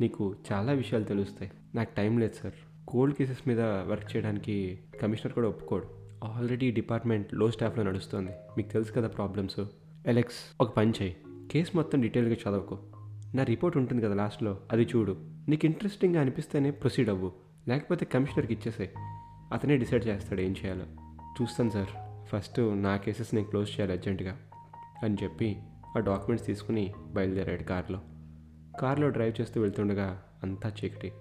నీకు 0.01 0.35
చాలా 0.51 0.71
విషయాలు 0.71 1.03
తెలుస్తాయి. 1.03 1.51
నాకు 1.75 1.89
టైం 1.97 2.17
లేదు 2.17 2.33
సార్ 2.43 2.53
కోల్డ్ 2.87 3.15
కేసెస్ 3.15 3.47
మీద 3.47 3.61
వర్క్ 3.61 4.15
చేయడానికి 4.15 4.79
కమిషనర్ 5.01 5.33
కూడా 5.33 5.47
ఒప్పుకోడు. 5.47 5.87
ఆల్రెడీ 6.23 6.71
డిపార్ట్మెంట్లో 6.71 7.51
స్టాఫ్లో 7.51 7.83
నడుస్తుంది. 7.83 8.31
మీకు 8.57 8.69
తెలుసు 8.69 8.91
కదా 8.91 9.07
ప్రాబ్లమ్స్ 9.07 9.65
ఎలెక్స్ 10.05 10.61
ఒక 10.61 10.75
పని 10.75 10.93
చేయి. 11.01 11.15
కేసు 11.51 11.71
మొత్తం 11.75 12.01
డీటెయిల్గా 12.01 12.33
చదవకు. 12.33 12.79
నా 13.35 13.43
రిపోర్ట్ 13.43 13.77
ఉంటుంది 13.77 14.01
కదా 14.01 14.13
లాస్ట్లో 14.13 14.59
అది 14.71 14.83
చూడు. 14.83 15.17
నీకు 15.49 15.65
ఇంట్రెస్టింగ్గా 15.65 16.21
అనిపిస్తేనే 16.21 16.71
ప్రొసీడ్ 16.71 17.09
అవ్వు. 17.09 17.31
లేకపోతే 17.67 18.05
కమిషనర్కి 18.05 18.53
ఇచ్చేసాయి. 18.53 18.89
అతనే 19.53 19.77
డిసైడ్ 19.77 20.07
చేస్తాడు 20.07 20.41
ఏం 20.41 20.55
చేయాలో. 20.65 20.83
చూస్తాను 21.41 21.69
సార్. 21.69 21.87
ఫస్ట్ 22.27 22.59
నా 22.59 22.97
కేసెస్ 22.97 23.35
నేను 23.35 23.47
క్లోజ్ 23.47 23.69
చేయాలి 23.69 23.91
అర్జెంటుగా 23.91 24.37
అని 25.03 25.17
చెప్పి 25.23 25.61
ఆ 25.97 25.99
డాక్యుమెంట్స్ 25.99 26.47
తీసుకుని 26.47 26.93
బయలుదేరాడు 27.13 27.63
కారులో. 27.63 27.99
కారులో 28.81 29.09
డ్రైవ్ 29.09 29.41
చేస్తూ 29.41 29.61
వెళ్తుండగా 29.61 30.23
అంతా 30.43 30.71
చీకటి. 30.83 31.11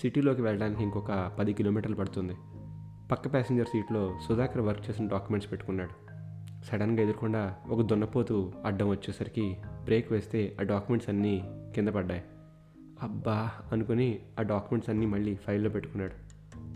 సిటీలోకి 0.00 0.42
వెళ్ళడానికి 0.42 0.82
ఇంకొక 0.82 1.32
పది 1.38 1.52
కిలోమీటర్లు 1.52 1.96
పడుతుంది. 1.96 2.32
పక్క 3.10 3.32
ప్యాసింజర్ 3.32 3.66
సీట్లో 3.66 4.18
సుధాకర్ 4.28 4.60
వర్క్ 4.60 4.90
చేసిన 4.90 5.08
డాక్యుమెంట్స్ 5.08 5.52
పెట్టుకున్నాడు. 5.52 6.14
సడన్గా 6.64 7.02
ఎదురకుండా 7.02 7.56
ఒక 7.68 7.80
దున్నపోతు 7.80 8.52
అడ్డం 8.64 8.88
వచ్చేసరికి 8.88 9.56
బ్రేక్ 9.84 10.12
వేస్తే 10.12 10.56
ఆ 10.60 10.62
డాక్యుమెంట్స్ 10.62 11.08
అన్నీ 11.08 11.42
కింద 11.74 11.88
పడ్డాయి. 11.88 12.24
అబ్బా 13.02 13.50
అనుకుని 13.72 14.18
ఆ 14.38 14.42
డాక్యుమెంట్స్ 14.42 14.90
అన్నీ 14.90 15.06
మళ్ళీ 15.06 15.34
ఫైల్లో 15.34 15.70
పెట్టుకున్నాడు. 15.70 16.12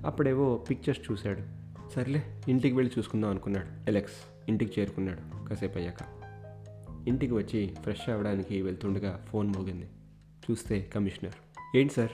అప్పుడేవో 0.07 0.67
పిక్చర్స్ 0.71 1.13
చూశాడు. 1.13 1.41
సర్లే 1.95 2.41
ఇంటికి 2.49 2.77
వెళ్ళి 2.77 2.93
చూసుకుందాం 2.99 3.31
అనుకున్నాడు. 3.31 3.91
ఎలెక్స్ 3.91 4.49
ఇంటికి 4.49 4.81
చేరుకున్నాడు 4.81 5.49
కాసేపు 5.49 5.79
అయ్యాక. 5.79 6.19
ఇంటికి 7.09 7.35
వచ్చి 7.35 7.77
ఫ్రెష్ 7.83 8.11
అవ్వడానికి 8.11 8.63
వెళ్తుండగా 8.63 9.25
ఫోన్ 9.29 9.49
మోగింది. 9.49 9.89
చూస్తే 10.51 10.91
కమిషనర్ 10.95 11.33
ఏంటి 11.77 11.95
సార్? 11.95 12.11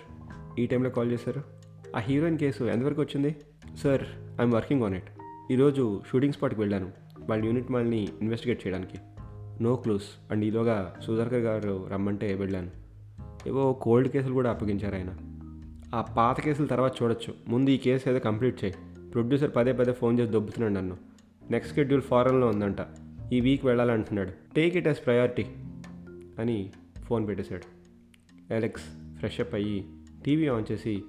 ఈ 0.61 0.67
టైంలో 0.67 0.91
కాల్ 0.91 1.13
చేశారు? 1.13 1.43
ఆ 1.97 1.99
హీరోయిన్ 1.99 2.39
కేసు 2.39 2.65
ఎంతవరకు 2.65 3.03
వచ్చింది? 3.03 3.37
Sir 3.83 4.03
I'm 4.41 4.53
working 4.53 4.83
on 4.83 4.95
it 4.95 5.11
ఈరోజు 5.51 6.03
షూటింగ్ 6.11 6.33
స్పాట్కి 6.33 6.61
వెళ్ళాను. 6.61 6.93
వాళ్ళ 7.21 7.45
యూనిట్ 7.45 7.71
వాళ్ళని 7.71 8.09
ఇన్వెస్టిగేట్ 8.21 8.67
చేయడానికి. 8.67 8.99
నో 9.63 9.77
క్లూస్ 9.77 10.33
అండ్ 10.33 10.45
ఈలోగా 10.45 10.97
సుధాకర్ 11.07 11.35
గారు 11.35 11.89
రమ్మంటే 11.89 12.35
వెళ్ళాను. 12.35 12.84
ఏవో 13.47 13.73
కోల్డ్ 13.73 14.09
కేసులు 14.09 14.33
కూడా 14.33 14.51
అప్పగించారు 14.51 14.95
ఆయన. 14.95 15.17
ఆ 15.95 16.01
పాత 16.01 16.41
కేసుల 16.41 16.67
తర్వాత 16.67 16.93
చూడొచ్చు. 17.03 17.35
ముందు 17.49 17.71
ఈ 17.71 17.77
కేసు 17.77 18.09
ఏదో 18.09 18.19
కంప్లీట్ 18.19 18.65
చేయి. 18.65 18.75
ప్రొడ్యూసర్ 19.11 19.51
పదే 19.57 19.73
పదే 19.73 19.93
ఫోన్ 19.93 20.19
చేసి 20.19 20.33
దొబ్బుతున్నాడు 20.33 20.73
నన్ను. 20.73 20.97
నెక్స్ట్ 21.51 21.75
షెడ్యూల్ 21.75 22.03
ఫారెన్లో 22.03 22.49
ఉందంట. 22.49 22.77
ఈ 23.33 23.41
వీక్ 23.41 23.65
వెళ్ళాలంటున్నాడు. 23.65 24.31
టేక్ 24.55 24.77
ఇట్ 24.77 24.87
యాజ్ 24.87 25.07
ప్రయారిటీ 25.07 25.47
అని 26.39 26.73
ఫోన్ 27.05 27.29
పెట్టేశాడు. 27.29 27.85
అలెక్స్ 28.55 28.85
ఫ్రెష్ 29.19 29.41
అప్ 29.41 29.55
అయ్యి 29.55 29.89
టీవీ 30.25 30.49
ఆన్ 30.49 30.73
చేసి 30.73 31.03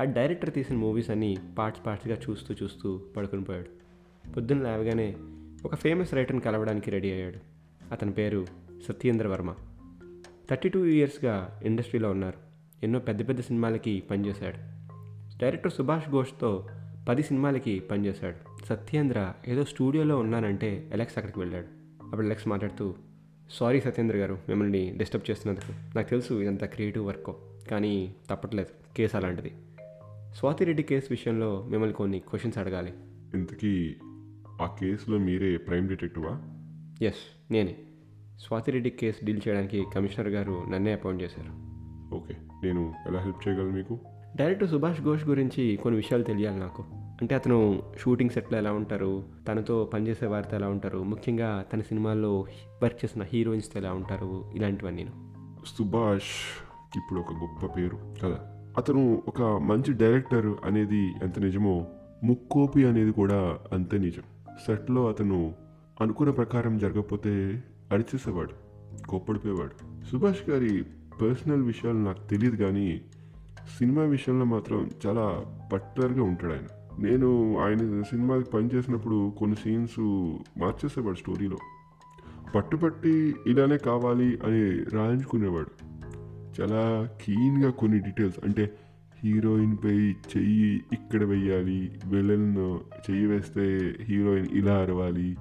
ఆ 0.00 0.04
డైరెక్టర్ 0.04 0.54
తీసిన 0.54 0.76
మూవీస్ 0.76 1.10
అన్నీ 1.10 1.36
పార్ట్స్ 1.58 1.86
పార్ట్స్గా 1.86 2.16
చూస్తూ 2.30 2.54
చూస్తూ 2.62 3.00
పడుకుని 3.16 3.44
పోయాడు. 3.44 3.84
పొద్దున్న 4.30 4.62
లేవగానే 4.62 5.16
ఒక 5.64 5.74
ఫేమస్ 5.74 6.14
రైటర్ని 6.14 6.40
కలవడానికి 6.40 6.90
రెడీ 6.90 7.12
అయ్యాడు. 7.12 7.38
అతని 7.92 8.12
పేరు 8.12 8.46
సత్యేంద్ర 8.88 9.26
వర్మ. 9.28 9.54
థర్టీ 10.50 10.68
టూ 10.68 10.84
ఇయర్స్గా 10.84 11.60
ఇండస్ట్రీలో 11.64 12.10
ఉన్నారు. 12.10 12.38
ఎన్నో 12.82 12.98
పెద్ద 12.98 13.28
పెద్ద 13.28 13.40
సినిమాలకి 13.40 14.02
పనిచేశాడు. 14.10 14.56
డైరెక్టర్ 15.38 15.72
సుభాష్ 15.72 16.10
ఘోష్తో 16.10 16.66
పది 17.08 17.22
సినిమాలకి 17.22 17.78
పనిచేశాడు. 17.78 18.66
సత్యేంద్ర 18.66 19.32
ఏదో 19.48 19.64
స్టూడియోలో 19.64 20.18
ఉన్నానంటే 20.18 20.90
ఎలెక్స్ 20.92 21.18
అక్కడికి 21.18 21.38
వెళ్ళాడు. 21.38 21.66
అప్పుడు 22.04 22.26
ఎలెక్స్ 22.26 22.48
మాట్లాడుతూ 22.48 22.94
సారీ 23.50 23.80
సత్యేంద్ర 23.80 24.16
గారు 24.16 24.38
మిమ్మల్ని 24.48 24.94
డిస్టర్బ్ 24.98 25.30
చేస్తున్నందుకు. 25.30 25.96
నాకు 25.96 26.10
తెలుసు 26.10 26.34
ఇదంతా 26.34 26.66
క్రియేటివ్ 26.66 27.06
వర్క్ 27.06 27.36
కానీ 27.70 28.14
తప్పట్లేదు 28.30 28.96
కేసు 28.96 29.16
అలాంటిది. 29.16 29.52
స్వాతిరెడ్డి 30.34 30.82
కేసు 30.82 31.06
విషయంలో 31.10 31.66
మిమ్మల్ని 31.70 31.94
కొన్ని 31.94 32.18
క్వశ్చన్స్ 32.18 32.58
అడగాలి. 32.58 32.92
ఇంతకీ 33.34 33.94
ఆ 34.62 34.76
కేసులో 34.80 35.18
మీరే 35.18 35.56
ప్రైమ్ 35.56 35.88
డిటెక్టివా? 35.88 36.40
ఎస్ 37.02 37.52
నేనే. 37.52 37.76
స్వాతిరెడ్డి 38.40 38.90
కేసు 38.90 39.24
డీల్ 39.24 39.40
చేయడానికి 39.48 39.84
కమిషనర్ 39.94 40.28
గారు 40.28 40.64
నన్నే 40.68 40.92
అపాయింట్ 40.92 41.22
చేశారు. 41.22 41.74
ఓకే 42.14 42.34
నేను 42.64 42.94
ఎలా 43.06 43.20
హెల్ప్ 43.20 43.48
చేయగలను 43.48 43.70
మీకు? 43.70 43.98
డైరెక్టర్ 44.36 44.68
సుభాష్ 44.68 45.00
ఘోష్ 45.00 45.24
గురించి 45.24 45.78
కొన్ని 45.82 45.96
విషయాలు 45.96 46.22
తెలియాలి 46.22 46.58
నాకు. 46.58 46.84
అంటే 46.92 47.34
అతను 47.34 47.82
షూటింగ్ 47.98 48.30
సెట్లో 48.30 48.58
ఎలా 48.58 48.72
ఉంటారు 48.72 49.24
తనతో 49.48 49.90
పనిచేసే 49.94 50.26
వారితో 50.26 50.56
ఎలా 50.56 50.68
ఉంటారు 50.68 51.02
ముఖ్యంగా 51.02 51.64
తన 51.72 51.80
సినిమాల్లో 51.80 52.46
వర్క్ 52.82 53.04
చేసిన 53.04 53.22
హీరోయిన్స్తో 53.22 53.80
ఎలా 53.80 53.92
ఉంటారు 53.92 54.52
ఇలాంటివన్నీ 54.54 55.04
నేను 55.04 55.34
సుభాష్ 55.66 56.66
ఇప్పుడు 56.96 57.20
ఒక 57.20 57.32
గొప్ప 57.32 57.76
పేరు. 57.76 57.98
కదా? 58.22 58.66
అతను 58.76 59.22
ఒక 59.28 59.42
మంచి 59.42 59.92
డైరెక్టర్ 59.92 60.46
అనేది 60.46 61.08
ఎంత 61.22 61.38
నిజమో 61.38 61.86
ముక్కోపి 62.24 62.86
అనేది 62.86 63.12
కూడా 63.12 63.58
అంతే 63.72 63.98
నిజం. 63.98 64.22
సెట్లో 64.66 65.08
అతను 65.08 65.54
అనుకున్న 66.00 66.32
ప్రకారం 66.32 66.78
జరగకపోతే 66.78 67.62
అరిచేసేవాడు 67.92 68.52
కోప్పడిపోయేవాడు. 69.08 70.04
సుభాష్ 70.10 70.50
గారి 70.50 70.84
పర్సనల్ 71.22 71.62
విషయాలు 71.62 71.98
నాకు 71.98 72.28
తెలియదు 72.28 72.56
కానీ 72.56 73.00
సినిమా 73.78 74.02
విషయంలో 74.02 74.44
మాత్రం 74.44 74.90
చాలా 75.06 75.44
పర్టికులర్గా 75.72 76.22
ఉంటాడు 76.22 76.52
ఆయన. 76.52 76.96
నేను 76.98 77.58
ఆయన 77.58 78.02
సినిమాకి 78.02 78.50
పనిచేసినప్పుడు 78.50 79.32
కొన్ని 79.38 79.56
సీన్స్ 79.56 80.00
మార్చేసేవాడు 80.60 81.16
స్టోరీలో. 81.16 81.56
పట్టుపట్టి 82.54 83.34
ఇలానే 83.46 83.76
కావాలి 83.76 84.38
అని 84.44 84.84
రాయించుకునేవాడు. 84.96 85.70
చాలా 86.60 87.08
కీన్గా 87.24 87.70
కొన్ని 87.70 87.98
డీటెయిల్స్ 87.98 88.38
అంటే 88.44 88.70
హీరోయిన్పై 89.24 89.96
చెయ్యి 90.10 90.82
ఇక్కడ 90.92 91.24
వెయ్యాలి 91.24 92.00
విలన్ 92.06 92.78
చెయ్యి 93.10 93.26
వేస్తే 93.26 93.94
హీరోయిన్ 94.00 94.46
ఇలా 94.52 94.74
అరవాలి 94.74 95.36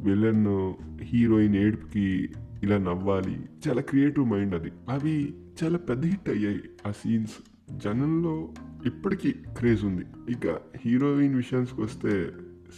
విలన్ 0.00 0.74
హీరోయిన్ 1.02 1.56
ఏడుపుకి 1.56 2.28
ఇలా 2.62 2.78
నవ్వాలి. 2.78 3.38
చాలా 3.68 3.80
క్రియేటివ్ 3.80 4.26
మైండ్ 4.26 4.54
అది. 4.54 4.72
అవి 4.88 5.34
చాలా 5.64 5.78
పెద్ద 5.78 6.04
హిట్ 6.04 6.28
అయ్యాయి 6.28 6.60
ఆ 6.86 6.90
సీన్స్. 6.90 7.34
జనంలో 7.72 8.48
ఇప్పటికీ 8.86 9.32
క్రేజ్ 9.32 9.84
ఉంది. 9.84 10.04
ఇక 10.30 10.60
హీరోయిన్ 10.76 11.34
విషయానికి 11.34 11.80
వస్తే 11.80 12.30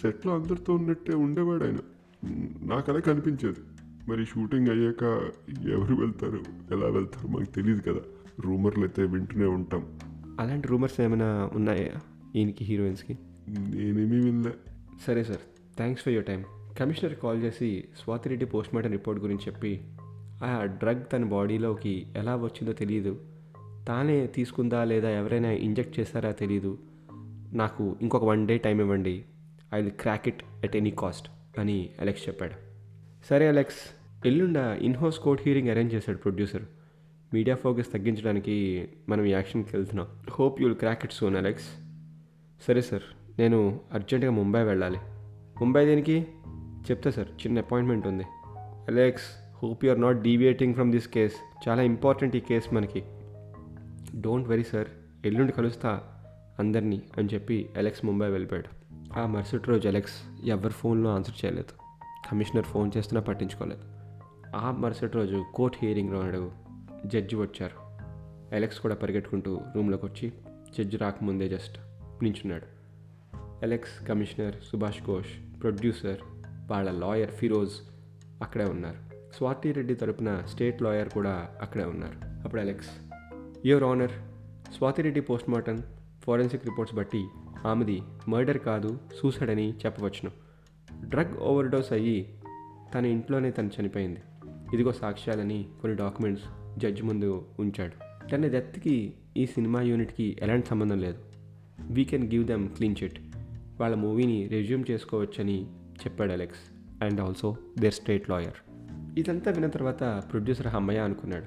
సెట్లో 0.03 0.35
అందరితో 0.35 0.75
ఉన్నట్టే 0.75 1.15
ఉండేవాడు 1.15 1.65
ఆయన. 1.65 1.77
నాకు 2.63 2.93
అలా 2.93 3.01
కనిపించేది. 3.01 3.57
మరి 4.09 4.27
షూటింగ్ 4.27 4.69
అయ్యాక 4.69 5.03
ఎవరు 5.69 5.95
వెళ్తారు 5.95 6.41
ఎలా 6.71 6.87
వెళ్తారు 6.87 7.29
మనకు 7.29 7.51
తెలియదు 7.51 7.81
కదా. 7.81 8.01
రూమర్లు 8.41 8.85
అయితే 8.85 9.03
వింటూనే 9.03 9.45
ఉంటాం. 9.45 9.99
అలాంటి 10.41 10.69
రూమర్స్ 10.69 11.01
ఏమైనా 11.01 11.51
ఉన్నాయా 11.55 12.01
ఈయనకి 12.37 12.65
హీరోయిన్స్కి? 12.65 13.19
నేనేమీ 13.49 14.21
వినలే. 14.21 14.55
సరే 15.07 15.25
sir. 15.25 15.77
Thanks 15.77 16.05
for 16.05 16.13
your 16.13 16.27
time 16.27 16.45
commissioner 16.79 17.15
call 17.15 17.43
చేసి 17.43 17.85
స్వాతిరెడ్డి 18.05 18.47
పోస్ట్ 18.47 18.75
మార్టం 18.75 18.91
రిపోర్ట్ 18.91 19.23
గురించి 19.23 19.43
చెప్పి 19.49 19.81
ఆ 20.45 20.65
డ్రగ్ 20.65 21.03
తన 21.13 21.25
బాడీలోకి 21.25 22.07
ఎలా 22.17 22.37
వచ్చిందో 22.37 22.73
తెలియదు 22.73 23.21
తానే 23.89 24.27
తీసుకుందా 24.27 24.85
లేదా 24.85 25.11
ఎవరైనా 25.11 25.51
ఇంజెక్ట్ 25.51 26.01
చేశారా 26.01 26.31
తెలియదు 26.31 26.79
నాకు 27.53 27.97
ఇంకొక 28.03 28.25
వన్ 28.25 28.49
డే 28.49 28.59
టైం 28.59 28.81
ఇవ్వండి. 28.81 29.25
I 29.75 29.81
will 29.81 29.91
crack 29.91 30.29
it 30.29 30.43
at 30.65 30.77
any 30.77 30.91
cost 30.91 31.31
అని 31.59 31.91
అలెక్స్ 32.01 32.29
చెప్పాడు. 32.29 32.53
సరే 33.31 33.49
Alex 33.49 33.77
ఎల్లుండ 34.27 34.57
in house 34.57 35.19
court 35.19 35.43
hearing 35.47 35.69
arrange 35.69 35.95
చేశాడు 35.95 36.19
ప్రొడ్యూసర్. 36.19 36.63
మీడియా 37.35 37.57
ఫోకస్ 37.57 37.93
తగ్గించడానికి 37.93 38.89
మనం 39.09 39.25
ఈ 39.25 39.31
యాక్షన్కి 39.31 39.77
వెళ్తున్నాం. 39.77 40.07
Hope 40.31 40.63
you'll 40.63 40.75
crack 40.75 41.05
it 41.05 41.13
soon 41.13 41.37
Alex. 41.37 41.67
సరే 42.69 42.81
సార్ 42.81 43.03
నేను 43.39 43.81
అర్జెంటుగా 43.93 44.31
ముంబై 44.31 44.63
వెళ్ళాలి. 44.63 44.99
ముంబై 45.61 45.87
దేనికి? 45.87 46.27
చెప్తా 46.91 47.11
సార్ 47.11 47.29
చిన్న 47.29 47.59
అపాయింట్మెంట్ 47.59 48.07
ఉంది. 48.07 48.25
Alex 48.89 49.25
hope 49.63 49.85
you 49.85 49.91
are 49.91 50.01
not 50.01 50.23
deviating 50.23 50.75
from 50.75 50.93
this 50.93 51.09
case. 51.09 51.35
చాలా 51.69 51.83
ఇంపార్టెంట్ 51.83 52.37
ఈ 52.37 52.41
కేస్ 52.41 52.75
మనకి. 52.75 53.03
డోంట్ 54.21 54.49
వెరీ 54.49 54.63
సార్ 54.63 54.89
ఎల్లుండి 55.27 55.53
కలుస్తా 55.53 56.03
అందరినీ 56.59 57.03
అని 57.19 57.29
చెప్పి 57.35 57.69
అలెక్స్ 57.77 58.05
ముంబై 58.05 58.29
వెళ్ళిపోయాడు. 58.29 58.87
ఆ 59.19 59.27
మరుసటి 59.27 59.65
రోజు 59.67 59.89
అలెక్స్ 59.89 60.47
ఎవరి 60.47 60.73
ఫోన్లో 60.73 61.15
ఆన్సర్ 61.15 61.45
చేయలేదు. 61.45 61.87
కమిషనర్ 62.31 62.65
ఫోన్ 62.65 62.91
చేస్తున్నా 62.97 63.23
పట్టించుకోలేదు. 63.23 63.83
ఆ 64.57 64.71
మరుసటి 64.71 65.13
రోజు 65.13 65.45
కోర్ట్ 65.55 65.77
హియరింగ్లో 65.83 66.21
అడుగు 66.21 66.53
జడ్జి 67.07 67.37
వచ్చారు. 67.37 67.87
అలెక్స్ 68.55 68.81
కూడా 68.81 68.95
పరిగెట్టుకుంటూ 68.95 69.61
రూమ్లోకి 69.75 70.07
వచ్చి 70.07 70.33
జడ్జి 70.79 70.97
రాకముందే 70.97 71.49
just 71.49 71.79
నించున్నాడు. 72.23 72.67
Alex 73.63 74.07
commissioner 74.07 74.55
Subhash 74.73 75.03
Ghosh 75.03 75.61
producer 75.63 76.36
వాళ్ళ 76.71 76.91
లాయర్ 76.91 77.31
ఫిరోజ్ 77.31 77.73
అక్కడే 78.43 78.65
ఉన్నారు. 78.65 79.07
స్వాతి 79.37 79.73
రెడ్డి 79.73 79.95
తరపున 79.95 80.43
స్టేట్ 80.47 80.83
లాయర్ 80.83 81.09
కూడా 81.09 81.49
అక్కడే 81.63 81.85
ఉన్నారు. 81.85 82.45
అప్పుడు 82.45 82.61
Alex 82.61 82.91
your 83.67 83.85
honour 83.85 84.11
Swathi Reddy 84.73 85.21
post 85.21 85.51
mortem 85.51 85.83
forensic 86.23 86.65
reports 86.65 86.97
బట్టి 86.97 87.27
ఆమెది 87.67 88.03
మర్డర్ 88.29 88.59
కాదు 88.59 88.99
సూసైడ్ 89.23 89.51
అని 89.51 89.71
చెప్పవచ్చును. 89.71 90.31
డ్రగ్ 91.09 91.37
ఓవర్డోస్ 91.37 91.93
అయ్యి 91.93 92.39
తన 92.95 93.07
ఇంట్లోనే 93.07 93.51
తను 93.51 93.71
చనిపోయింది. 93.81 94.21
ఇదిగో 94.75 94.93
సాక్ష్యాలని 94.93 95.69
కొన్ని 95.81 95.99
డాక్యుమెంట్స్ 95.99 96.45
జడ్జి 96.79 97.03
ముందు 97.03 97.47
ఉంచాడు. 97.59 98.29
తన 98.29 98.47
డెత్కి 98.47 99.15
ఈ 99.37 99.47
సినిమా 99.47 99.81
యూనిట్కి 99.81 100.37
ఎలాంటి 100.43 100.67
సంబంధం 100.67 101.01
లేదు. 101.01 101.19
We 101.91 102.05
can 102.05 102.33
give 102.33 102.47
them 102.47 102.69
clean 102.69 102.97
chit. 103.03 103.21
వాళ్ళ 103.81 103.97
మూవీని 103.97 104.49
రెజ్యూమ్ 104.49 104.85
చేసుకోవచ్చని 104.91 105.67
చెప్పాడు 106.07 106.33
Alex 106.33 106.61
and 107.05 107.21
also 107.21 107.57
their 107.79 107.95
state 107.95 108.31
lawyer 108.31 108.59
ఇదంతా 109.19 109.51
విన్న 109.51 109.67
తర్వాత 109.67 110.25
ప్రొడ్యూసర్ 110.33 110.67
హమ్మయ్య 110.67 110.99
అనుకున్నాడు. 110.99 111.45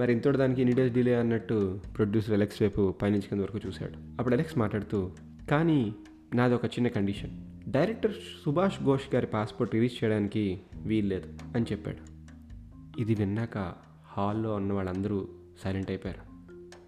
మరి 0.00 0.12
ఇంతటి 0.12 0.36
దానికి 0.36 0.60
ఇన్ని 0.60 0.76
డేస్ 0.76 0.94
డిలే 0.94 1.14
అన్నట్టు 1.14 1.80
ప్రొడ్యూసర్ 1.96 2.32
అలెక్స్ 2.32 2.62
వైపు 2.62 2.94
పైనుంచి 3.02 3.22
కింద 3.22 3.40
వరకు 3.40 3.60
చూశాడు. 3.66 3.92
అప్పుడు 3.92 4.34
అలెక్స్ 4.34 4.58
మాట్లాడుతూ 4.58 5.10
కానీ 5.50 5.94
నాది 6.34 6.54
ఒక 6.54 6.64
చిన్న 6.64 6.88
కండిషన్ 6.88 7.44
డైరెక్టర్ 7.68 8.12
సుభాష్ 8.44 8.82
ఘోష్ 8.84 9.14
గారి 9.14 9.26
పాస్పోర్ట్ 9.26 9.74
రిలీజ్ 9.74 10.04
చేయడానికి 10.04 10.60
వీల్లేదు 10.82 11.56
అని 11.56 11.66
చెప్పాడు. 11.72 12.18
ఇది 13.00 13.14
విన్నాక 13.14 13.58
హాల్లో 14.06 14.54
ఉన్న 14.54 14.72
వాళ్ళందరూ 14.72 15.28
సైలెంట్ 15.64 15.90
అయిపోయారు. 15.90 16.28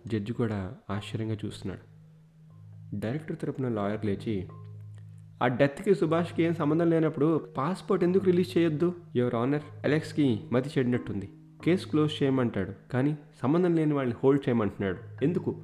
జడ్జి 0.08 0.32
కూడా 0.32 0.74
ఆశ్చర్యంగా 0.90 1.36
చూస్తున్నాడు. 1.44 1.90
డైరెక్టర్ 2.96 3.38
తరపున 3.38 3.68
లాయర్ 3.68 4.06
లేచి 4.06 4.48
ఆ 5.42 5.46
డెత్కి 5.46 5.94
సుభాష్కి 5.94 6.42
ఏం 6.42 6.54
సంబంధం 6.54 6.90
లేనప్పుడు 6.90 7.48
పాస్పోర్ట్ 7.58 8.04
ఎందుకు 8.04 8.24
రిలీజ్ 8.24 8.58
చేయొద్దు? 8.58 8.94
యువర్ 9.16 9.34
ఆనర్ 9.34 9.62
అలెక్స్కి 9.84 10.40
మతి 10.52 10.70
చెడినట్టుంది. 10.78 11.28
కేసు 11.64 11.86
క్లోజ్ 11.86 12.22
చేయమంటాడు 12.22 12.92
కానీ 12.92 13.18
సంబంధం 13.42 13.76
లేని 13.76 13.94
వాళ్ళని 13.94 14.16
హోల్డ్ 14.24 14.48
చేయమంటున్నాడు. 14.48 15.24
ఎందుకు? 15.24 15.62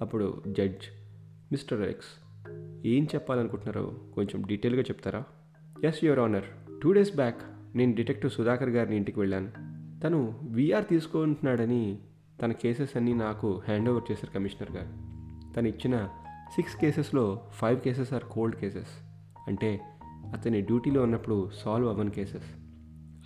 అప్పుడు 0.00 0.42
జడ్జ్ 0.48 0.84
మిస్టర్ 1.52 1.80
అలెక్స్ 1.80 2.08
ఏం 2.86 3.04
చెప్పాలనుకుంటున్నారో 3.14 3.94
కొంచెం 4.14 4.44
డీటెయిల్గా 4.46 4.82
చెప్తారా? 4.82 5.24
Yes 5.84 6.04
your 6.04 6.20
honour. 6.20 6.80
Two 6.82 6.92
days 6.92 7.16
back 7.16 7.42
నేను 7.76 7.94
డిటెక్టివ్ 7.94 8.32
సుధాకర్ 8.32 8.70
గారిని 8.70 8.96
ఇంటికి 8.96 9.20
వెళ్ళాను. 9.20 9.48
తను 10.00 10.40
వీఆర్ 10.42 10.86
తీసుకుంటున్నాడని 10.86 11.98
తన 12.42 12.52
కేసెస్ 12.52 12.96
అన్నీ 12.96 13.14
నాకు 13.14 13.62
హ్యాండ్ 13.66 13.88
ఓవర్ 13.88 14.12
చేశారు 14.12 14.34
కమిషనర్ 14.34 14.72
గారు. 14.72 15.12
తను 15.54 15.68
ఇచ్చిన 15.68 16.08
సిక్స్ 16.54 16.76
కేసెస్లో 16.76 17.40
five 17.50 17.80
cases 17.80 18.12
are 18.12 18.24
cold 18.24 18.56
cases. 18.56 18.88
అంటే 19.48 19.80
అతని 20.32 20.60
డ్యూటీలో 20.60 21.02
ఉన్నప్పుడు 21.02 21.50
సాల్వ్ 21.64 21.88
అవ్వని 21.88 22.10
కేసెస్. 22.10 22.44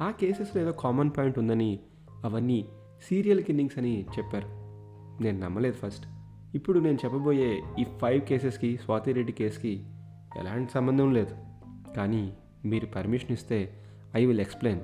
ఆ 0.03 0.11
కేసెస్లో 0.11 0.63
ఏదో 0.63 0.73
కామన్ 0.73 1.11
పాయింట్ 1.17 1.39
ఉందని 1.39 1.81
అవన్నీ 2.25 2.69
సీరియల్ 3.09 3.43
కిల్లింగ్స్ 3.43 3.79
అని 3.79 4.07
చెప్పారు. 4.19 4.47
నేను 5.23 5.39
నమ్మలేదు 5.39 5.77
ఫస్ట్. 5.77 6.07
ఇప్పుడు 6.55 6.79
నేను 6.79 6.99
చెప్పబోయే 7.05 7.63
ఈ 7.79 7.85
ఫైవ్ 7.85 8.21
కేసెస్కి 8.21 8.77
స్వాతిరెడ్డి 8.77 9.33
కేసుకి 9.33 9.87
ఎలాంటి 10.37 10.73
సంబంధం 10.73 11.15
లేదు. 11.15 11.37
కానీ 11.97 12.33
మీరు 12.65 12.87
పర్మిషన్ 12.87 13.33
ఇస్తే 13.33 13.85
ఐ 14.17 14.25
విల్ 14.25 14.41
ఎక్స్ప్లెయిన్. 14.41 14.81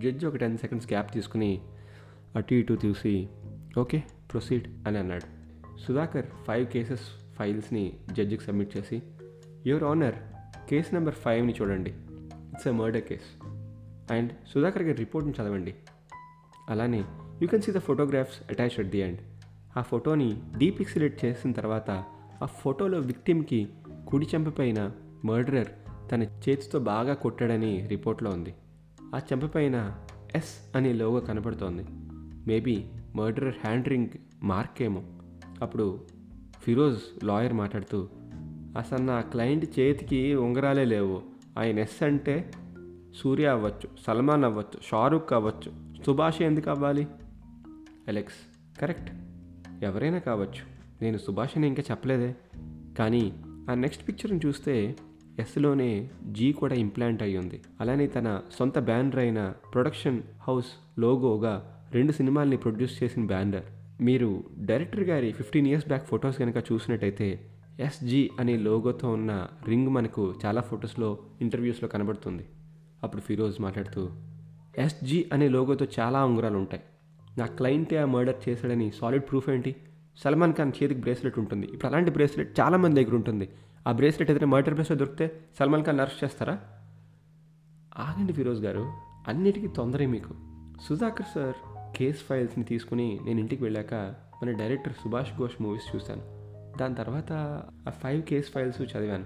జడ్జి 0.00 0.26
ఒక 0.26 0.36
టెన్ 0.36 0.58
సెకండ్స్ 0.58 0.92
గ్యాప్ 0.92 1.12
తీసుకుని 1.12 1.60
అటు 2.36 2.54
ఇటు 2.54 2.78
చూసి 2.86 3.28
ఓకే 3.78 4.02
ప్రొసీడ్ 4.32 4.88
అని 4.88 4.98
అన్నాడు. 4.98 5.42
సుధాకర్ 5.80 6.26
ఫైవ్ 6.26 6.66
కేసెస్ 6.66 7.21
ఫైల్స్ని 7.38 7.92
జడ్జికి 8.12 8.44
సబ్మిట్ 8.44 8.76
చేసి 8.76 9.02
యువర్ 9.66 9.84
ఆనర్ 9.84 10.14
కేస్ 10.70 10.94
నెంబర్ 10.94 11.14
ఫైవ్ని 11.14 11.54
చూడండి. 11.60 11.90
It's 12.34 12.66
a 12.66 12.70
murder 12.70 13.02
case. 13.02 13.44
And 14.12 14.32
Sudhakar 14.48 14.82
గారి 14.82 14.96
రిపోర్ట్ని 14.96 15.34
చదవండి. 15.42 15.74
అలానే 16.70 17.04
you 17.42 17.48
can 17.48 17.62
see 17.62 17.72
the 17.72 17.78
photographs 17.78 18.42
attach 18.50 18.80
at 18.80 18.88
the 18.88 18.98
end. 18.98 19.18
ఆ 19.76 19.82
ఫోటోని 19.82 20.42
డీపిక్సిలేట్ 20.58 21.24
చేసిన 21.24 21.52
తర్వాత 21.52 21.90
ఆ 22.42 22.46
ఫోటోలో 22.46 22.98
విక్టిమ్కి 22.98 23.68
కుడి 24.08 24.26
చెంపపైన 24.26 24.90
మర్డరర్ 25.24 25.66
తన 26.12 26.22
చేతితో 26.22 26.78
బాగా 26.78 27.14
కొట్టాడని 27.14 27.86
రిపోర్ట్లో 27.86 28.30
ఉంది. 28.30 28.54
ఆ 29.14 29.18
చెంపపైన 29.18 30.04
ఎస్ 30.34 30.76
అనే 30.76 30.92
లోగో 30.92 31.20
కనపడుతోంది. 31.20 31.84
Maybe 32.46 32.84
murderer 33.14 33.54
hand 33.64 33.88
ring 33.88 34.08
mark 34.42 34.82
ఏమో. 34.82 35.02
అప్పుడు 35.62 36.04
ఫిరోజ్ 36.62 37.24
లాయర్ 37.24 37.52
మాట్లాడుతూ 37.52 38.08
అసలు 38.78 39.02
నా 39.02 39.20
క్లయింట్ 39.20 39.78
చేతికి 39.78 40.34
ఉంగరాలే 40.34 40.84
లేవు. 40.84 41.22
ఆయన 41.58 41.78
ఎస్ 41.78 42.02
అంటే 42.02 42.52
సూర్య 43.14 43.46
అవ్వచ్చు 43.46 43.88
సల్మాన్ 44.06 44.44
అవ్వచ్చు 44.44 44.80
షారుఖ్ 44.82 45.32
అవ్వచ్చు. 45.32 45.72
సుభాష్ 46.06 46.42
ఎందుకు 46.42 46.70
అవ్వాలి? 46.70 47.06
Alex 48.08 48.34
correct. 48.80 49.12
ఎవరైనా 49.84 50.18
కావచ్చు. 50.18 50.72
నేను 51.02 51.18
సుభాష్ 51.18 51.50
అని 51.56 51.66
ఇంకా 51.66 51.82
చెప్పలేదే. 51.90 52.36
కానీ 52.98 53.32
ఆ 53.70 53.74
నెక్స్ట్ 53.74 54.08
పిక్చర్ని 54.08 54.40
చూస్తే 54.46 54.96
ఎస్లోనే 55.38 56.10
జీ 56.30 56.52
కూడా 56.52 56.74
ఇంప్లాంట్ 56.74 57.22
అయ్యి 57.22 57.38
ఉంది. 57.38 57.60
అలానే 57.80 58.06
తన 58.06 58.40
సొంత 58.58 58.78
బ్యానర్ 58.78 59.16
అయిన 59.16 59.52
ప్రొడక్షన్ 59.74 60.22
హౌస్ 60.42 61.00
లోగోగా 61.00 61.84
రెండు 61.92 62.12
సినిమాల్ని 62.12 62.56
ప్రొడ్యూస్ 62.56 63.02
చేసిన 63.02 63.24
బ్యానర్. 63.26 63.81
మీరు 64.02 64.44
డైరెక్టర్ 64.58 65.04
గారి 65.04 65.32
ఫిఫ్టీన్ 65.32 65.66
ఇయర్స్ 65.66 65.86
బ్యాక్ 65.86 66.06
ఫొటోస్ 66.06 66.38
కనుక 66.38 66.56
చూసినట్టయితే 66.56 67.50
ఎస్జి 67.80 68.30
అనే 68.40 68.56
లోగోతో 68.56 69.12
ఉన్న 69.12 69.46
రింగ్ 69.68 69.88
మనకు 69.88 70.34
చాలా 70.44 70.60
ఫొటోస్లో 70.60 71.18
ఇంటర్వ్యూస్లో 71.40 71.88
కనబడుతుంది. 71.88 72.46
అప్పుడు 73.02 73.22
ఫిరోజ్ 73.22 73.60
మాట్లాడుతూ 73.60 74.10
ఎస్జి 74.78 75.30
అనే 75.32 75.48
లోగోతో 75.48 75.86
చాలా 76.00 76.24
ఉంగరాలు 76.24 76.56
ఉంటాయి. 76.56 76.82
నా 77.38 77.46
క్లయింటే 77.46 77.96
ఆ 77.96 78.04
మర్డర్ 78.04 78.48
చేశాడని 78.48 78.92
సాలిడ్ 79.00 79.22
ప్రూఫ్ 79.22 79.50
ఏంటి? 79.50 79.76
సల్మాన్ 80.16 80.54
ఖాన్ 80.54 80.72
చేతికి 80.82 81.00
బ్రేస్లెట్ 81.00 81.38
ఉంటుంది. 81.38 81.66
ఇప్పుడు 81.66 81.86
అలాంటి 81.86 82.10
బ్రేస్లెట్ 82.10 82.60
చాలామంది 82.60 83.04
దగ్గర 83.04 83.16
ఉంటుంది. 83.16 83.48
ఆ 83.88 83.92
బ్రేస్లెట్ 83.92 84.30
ఏదైనా 84.30 84.46
మర్డర్ 84.46 84.74
బ్రేస్లెట్ 84.74 84.98
దొరికితే 84.98 85.40
సల్మాన్ 85.58 85.84
ఖాన్ 85.84 86.00
అరెస్ట్ 86.00 86.24
చేస్తారా? 86.24 86.58
ఆగండి 87.98 88.32
ఫిరోజ్ 88.32 88.60
గారు 88.60 88.92
అన్నిటికీ 89.28 89.66
తొందరే 89.66 90.06
మీకు. 90.06 90.34
సుధాకర్ 90.88 91.26
సార్ 91.34 91.71
కేస్ 91.96 92.18
ఫైల్స్ని 92.18 92.64
తీసుకుని 92.64 93.20
నేను 93.24 93.40
ఇంటికి 93.40 93.62
వెళ్ళాక 93.62 93.94
మన 94.42 94.50
డైరెక్టర్ 94.50 94.92
సుభాష్ 94.92 95.38
ఘోష్ 95.38 95.62
మూవీస్ 95.62 95.96
చూశాను. 95.96 96.42
దాని 96.78 96.94
తర్వాత 96.94 97.32
ఆ 97.88 97.90
ఫైవ్ 97.90 98.22
కేస్ 98.22 98.52
ఫైల్స్ 98.52 98.82
చదివాను. 98.82 99.24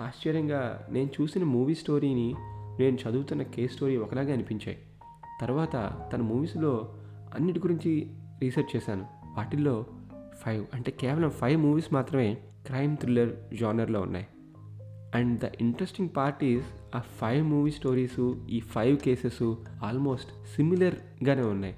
ఆశ్చర్యంగా 0.00 0.86
నేను 0.90 1.10
చూసిన 1.20 1.44
మూవీ 1.44 1.74
స్టోరీని 1.74 2.34
నేను 2.80 2.98
చదువుతున్న 3.08 3.42
కేస్ 3.42 3.72
స్టోరీ 3.72 3.96
ఒకలాగే 3.96 4.32
అనిపించాయి. 4.32 4.78
తర్వాత 5.40 6.08
తన 6.12 6.22
మూవీస్లో 6.22 6.94
అన్నిటి 7.34 7.58
గురించి 7.58 8.10
రీసెర్చ్ 8.40 8.76
చేశాను. 8.76 9.06
వాటిల్లో 9.36 9.86
ఫైవ్ 10.38 10.66
అంటే 10.74 10.90
కేవలం 10.90 11.30
ఫైవ్ 11.30 11.60
మూవీస్ 11.60 11.92
మాత్రమే 11.92 12.36
క్రైమ్ 12.66 12.96
థ్రిల్లర్ 12.96 13.56
జానర్లో 13.60 14.00
ఉన్నాయి. 14.00 14.26
And 15.14 15.40
the 15.40 15.44
interesting 15.60 16.08
part 16.16 16.44
is 16.44 16.96
ఆ 16.96 17.00
ఫైవ్ 17.00 17.46
మూవీ 17.46 17.70
స్టోరీస్ 17.70 18.34
ఈ 18.50 18.60
ఫైవ్ 18.60 18.96
కేసెస్ 18.96 19.54
ఆల్మోస్ట్ 19.84 20.46
సిమిలర్గానే 20.56 21.42
ఉన్నాయి. 21.42 21.74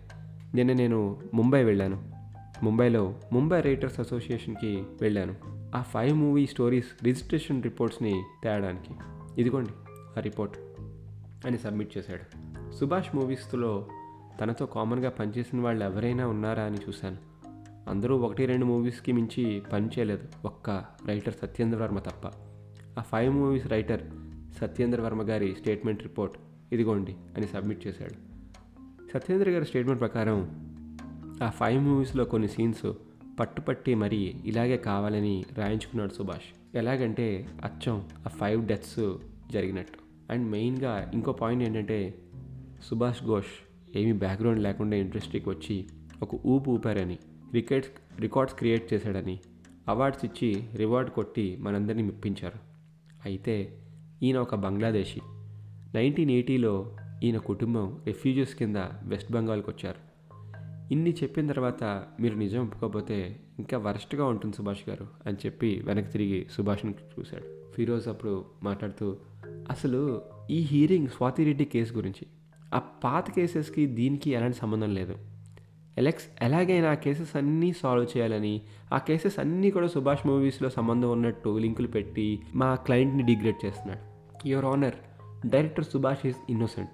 నిన్న 0.54 0.72
నేను 0.72 1.20
ముంబై 1.34 1.64
వెళ్ళాను. 1.64 2.16
ముంబైలో 2.64 3.14
ముంబై 3.32 3.60
రైటర్స్ 3.60 4.00
అసోసియేషన్కి 4.00 4.84
వెళ్ళాను. 5.00 5.34
ఆ 5.76 5.82
ఫైవ్ 5.82 6.16
మూవీ 6.16 6.46
స్టోరీస్ 6.46 7.04
రిజిస్ట్రేషన్ 7.04 7.62
రిపోర్ట్స్ని 7.62 8.22
తేయడానికి 8.42 8.94
ఇదిగోండి 9.40 9.70
ఆ 10.18 10.20
రిపోర్ట్ 10.20 10.58
అని 11.46 11.58
సబ్మిట్ 11.58 11.98
చేశాడు. 11.98 12.46
సుభాష్ 12.72 13.16
మూవీస్లో 13.16 13.86
తనతో 14.40 14.66
కామన్గా 14.66 15.10
పనిచేసిన 15.10 15.60
వాళ్ళు 15.60 15.84
ఎవరైనా 15.84 16.26
ఉన్నారా 16.26 16.62
అని 16.62 16.78
చూశాను. 16.88 17.16
అందరూ 17.90 18.16
ఒకటి 18.16 18.46
రెండు 18.46 18.64
మూవీస్కి 18.64 19.12
మించి 19.12 19.62
పని 19.72 19.86
చేయలేదు. 19.86 20.28
ఒక్క 20.44 20.70
రైటర్ 21.06 21.34
సత్యేంద్ర 21.42 21.78
వర్మ 21.78 21.98
తప్ప. 21.98 22.45
ఆ 22.98 23.02
five 23.02 23.34
movies 23.34 23.66
writer 23.66 24.00
Satyendra 24.60 25.00
Varma 25.00 25.22
గారి 25.22 25.56
స్టేట్మెంట్ 25.60 26.02
రిపోర్ట్ 26.02 26.34
ఇదిగోండి 26.72 27.16
అని 27.36 27.46
సబ్మిట్ 27.46 27.86
చేశాడు. 27.86 28.14
సత్యేంద్ర 29.14 29.50
గారి 29.50 29.64
స్టేట్మెంట్ 29.64 30.00
ప్రకారం 30.00 30.66
ఆ 31.42 31.50
ఫైవ్ 31.50 31.82
మూవీస్లో 31.82 32.24
కొన్ని 32.24 32.48
సీన్స్ 32.48 32.92
పట్టుపట్టి 33.40 33.94
మరీ 33.94 34.34
ఇలాగే 34.44 34.76
కావాలని 34.76 35.44
రాయించుకున్నాడు 35.58 36.14
సుభాష్. 36.14 36.76
ఎలాగంటే 36.76 37.48
అచ్చం 37.64 38.08
ఆ 38.26 38.28
ఫైవ్ 38.28 38.66
డెత్స్ 38.66 39.16
జరిగినట్టు. 39.52 40.32
అండ్ 40.32 40.50
మెయిన్గా 40.50 41.10
ఇంకో 41.14 41.32
పాయింట్ 41.32 41.64
ఏంటంటే 41.64 42.14
సుభాష్ 42.84 43.24
ఘోష్ 43.24 43.52
ఏమీ 43.96 44.12
బ్యాక్గ్రౌండ్ 44.12 44.62
లేకుండా 44.62 44.96
ఇండస్ట్రీకి 44.96 45.48
వచ్చి 45.48 45.86
ఒక 46.22 46.46
ఊపు 46.46 46.70
ఊపారని 46.70 47.18
రికార్డ్స్ 47.54 48.20
రికార్డ్స్ 48.20 48.56
క్రియేట్ 48.56 48.94
చేశాడని 48.94 49.40
అవార్డ్స్ 49.88 50.24
ఇచ్చి 50.24 50.68
రివార్డ్ 50.74 51.10
కొట్టి 51.10 51.56
మనందరినీ 51.60 52.02
మెప్పించారు. 52.02 52.75
అయితే 53.26 53.78
ఈయన 54.22 54.38
ఒక 54.38 54.54
బంగ్లాదేశీ. 54.54 55.20
నైన్టీన్ 55.94 56.30
ఎయిటీలో 56.30 56.96
ఈయన 57.24 57.36
కుటుంబం 57.36 58.00
రెఫ్యూజీస్ 58.06 58.54
కింద 58.54 58.76
వెస్ట్ 58.76 59.32
బెంగాల్కి 59.32 59.70
వచ్చారు. 59.70 60.06
ఇన్ని 60.92 61.10
చెప్పిన 61.10 61.46
తర్వాత 61.46 61.84
మీరు 62.20 62.34
నిజం 62.34 62.66
ఒప్పుకోకపోతే 62.66 63.40
ఇంకా 63.58 63.78
వరస్ట్గా 63.78 64.24
ఉంటుంది 64.24 64.56
సుభాష్ 64.56 64.88
గారు 64.88 65.06
అని 65.26 65.36
చెప్పి 65.46 65.82
వెనక్కి 65.84 66.12
తిరిగి 66.12 66.46
సుభాష్ని 66.50 66.92
చూశాడు. 66.92 67.72
ఫిరోజ్ 67.76 68.08
అప్పుడు 68.08 68.44
మాట్లాడుతూ 68.62 69.16
అసలు 69.46 70.22
ఈ 70.50 70.60
హీరింగ్ 70.60 71.08
స్వాతిరెడ్డి 71.08 71.64
కేసు 71.64 71.94
గురించి 71.94 72.26
ఆ 72.74 72.78
పాత 72.78 73.30
కేసెస్కి 73.30 73.86
దీనికి 73.86 74.30
ఎలాంటి 74.30 74.56
సంబంధం 74.56 74.94
లేదు. 74.94 75.35
ఎలెక్స్ 75.98 76.24
ఎలాగైనా 76.42 76.90
ఆ 76.90 76.94
కేసెస్ 76.94 77.36
అన్నీ 77.36 77.72
సాల్వ్ 77.72 78.16
చేయాలని 78.16 78.60
ఆ 78.92 78.98
కేసెస్ 78.98 79.38
అన్నీ 79.38 79.70
కూడా 79.70 79.86
సుభాష్ 79.86 80.26
మూవీస్లో 80.26 80.70
సంబంధం 80.70 81.10
ఉన్నట్టు 81.10 81.58
లింకులు 81.58 81.88
పెట్టి 81.88 82.42
మా 82.54 82.74
క్లయింట్ని 82.74 83.22
డిగ్రేడ్ 83.22 83.66
చేస్తున్నాడు. 83.66 84.16
Your 84.48 84.64
honour 84.64 84.94
director 85.46 85.84
Subhash 85.84 86.26
is 86.26 86.36
innocent 86.50 86.90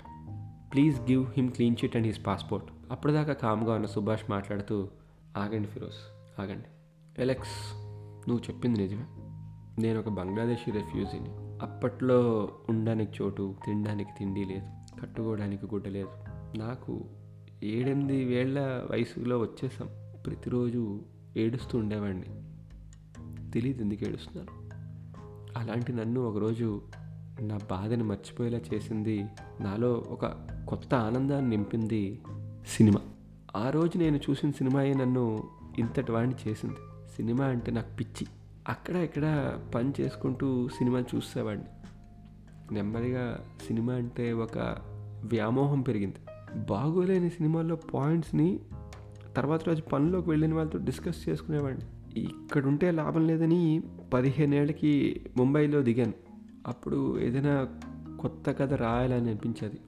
please 0.73 1.01
give 1.01 1.27
him 1.37 1.51
clean 1.51 1.77
chit 1.85 1.97
and 1.97 2.07
his 2.07 2.27
passport 2.27 2.67
అప్పటిదాకా 2.91 3.33
కామ్గా 3.33 3.75
ఉన్న 3.75 3.87
సుభాష్ 3.87 4.31
మాట్లాడుతూ 4.31 4.88
ఆగండి 5.37 5.69
ఫిరోజ్ 5.69 6.41
ఆగండి. 6.41 6.65
ఎలెక్స్ 7.23 7.75
నువ్వు 8.29 8.51
చెప్పింది 8.51 8.81
నిజమే. 8.81 9.05
నేను 9.79 9.99
ఒక 10.01 10.09
బంగ్లాదేశీ 10.09 10.71
రెఫ్యూజీని. 10.71 11.29
అప్పట్లో 11.62 12.49
ఉండడానికి 12.69 13.23
చోటు 13.23 13.55
తినడానికి 13.67 14.11
తిండి 14.19 14.45
లేదు. 14.45 15.01
కట్టుకోవడానికి 15.01 15.67
గుడ్డ 15.67 15.88
లేదు. 15.88 16.09
నాకు 16.59 17.05
ఏడెనిమిది 17.62 18.25
వేళ్ళ 18.25 18.61
వయసులో 18.90 19.38
వచ్చేసాం. 19.38 19.88
ప్రతిరోజు 20.27 21.03
ఏడుస్తూ 21.37 21.79
ఉండేవాడిని. 21.79 22.25
తెలియదు 23.51 23.83
ఎందుకు 23.83 24.05
ఏడుస్తున్నారు? 24.05 24.62
అలాంటి 25.59 25.92
నన్ను 25.92 26.20
ఒకరోజు 26.20 26.83
నా 27.40 27.59
బాధని 27.70 28.03
మర్చిపోయేలా 28.03 28.61
చేసింది 28.75 29.25
నాలో 29.61 29.92
ఒక 29.92 30.27
కొత్త 30.68 30.94
ఆనందాన్ని 30.94 31.51
నింపింది 31.51 32.20
సినిమా. 32.66 33.01
ఆ 33.57 33.70
రోజు 33.70 33.98
నేను 33.98 34.16
చూసిన 34.16 34.51
సినిమాయే 34.51 34.94
నన్ను 34.94 35.42
ఇంతటి 35.79 36.12
వాడిని 36.12 36.35
చేసింది. 36.48 36.77
సినిమా 37.16 37.44
అంటే 37.44 37.70
నాకు 37.70 37.96
పిచ్చి. 37.96 38.27
అక్కడ 38.68 38.96
ఇక్కడ 38.96 39.59
పని 39.75 39.92
చేసుకుంటూ 40.01 40.68
సినిమా 40.68 41.01
చూసేవాడిని. 41.01 41.66
నెమ్మదిగా 42.75 43.44
సినిమా 43.66 43.94
అంటే 43.94 44.33
ఒక 44.33 44.59
వ్యామోహం 45.25 45.81
పెరిగింది. 45.81 46.32
బాగోలేని 46.57 47.31
సినిమాల్లో 47.31 47.77
పాయింట్స్ని 47.77 48.61
తర్వాత 49.37 49.65
రోజు 49.65 49.83
పనిలోకి 49.83 50.31
వెళ్ళిన 50.31 50.55
వాళ్ళతో 50.55 50.79
డిస్కస్ 50.79 51.29
చేసుకునేవాడిని. 51.29 51.85
ఇక్కడ 52.21 52.67
ఉంటే 52.67 52.91
లాభం 52.91 53.27
లేదని 53.27 53.83
పదిహేనేళ్ళకి 54.15 55.21
ముంబైలో 55.37 55.83
దిగాను. 55.83 56.12
అప్పుడు 56.67 57.21
ఏదైనా 57.21 57.69
కొత్త 58.21 58.51
కథ 58.51 58.73
రాయాలని 58.73 59.29
అనిపించేది. 59.29 59.79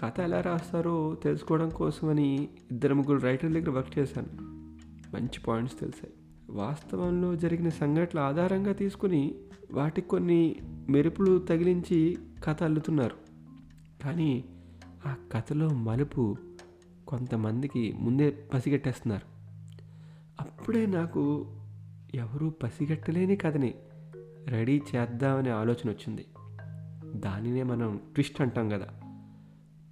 కథ 0.00 0.20
ఎలా 0.20 0.40
రాస్తారో 0.40 1.16
తెలుసుకోవడం 1.22 1.68
కోసమని 1.68 2.48
ఇద్దరు 2.70 2.94
ముగ్గురు 2.94 3.20
రైటర్ 3.20 3.52
దగ్గర 3.52 3.70
వర్క్ 3.70 3.98
చేశాను. 3.98 4.28
మంచి 5.16 5.40
పాయింట్స్ 5.46 5.80
తెలిసాయి. 5.80 6.12
వాస్తవంలో 6.50 7.36
జరిగిన 7.36 7.68
సంఘటనల 7.68 8.18
ఆధారంగా 8.18 8.72
తీసుకుని 8.72 9.34
వాటికి 9.72 10.08
కొన్ని 10.08 10.56
మెరుపులు 10.88 11.38
తగిలించి 11.38 12.18
కథ 12.44 12.62
అల్లుతున్నారు. 12.62 13.16
కానీ 14.04 14.44
ఆ 15.06 15.14
కథలో 15.32 15.68
మలుపు 15.68 16.36
కొంతమందికి 17.06 17.92
ముందే 17.92 18.30
పసిగట్టేస్తున్నారు. 18.30 19.34
అప్పుడే 20.40 20.86
నాకు 20.86 21.46
ఎవరూ 22.14 22.50
పసిగట్టలేని 22.50 23.36
కథని 23.36 23.74
రెడీ 24.46 24.82
చేద్దామనే 24.94 25.50
ఆలోచన 25.50 25.90
వచ్చింది. 25.90 26.26
దానినే 27.16 27.62
మనం 27.62 28.00
ట్విస్ట్ 28.14 28.40
అంటాం 28.40 28.68
కదా. 28.68 28.88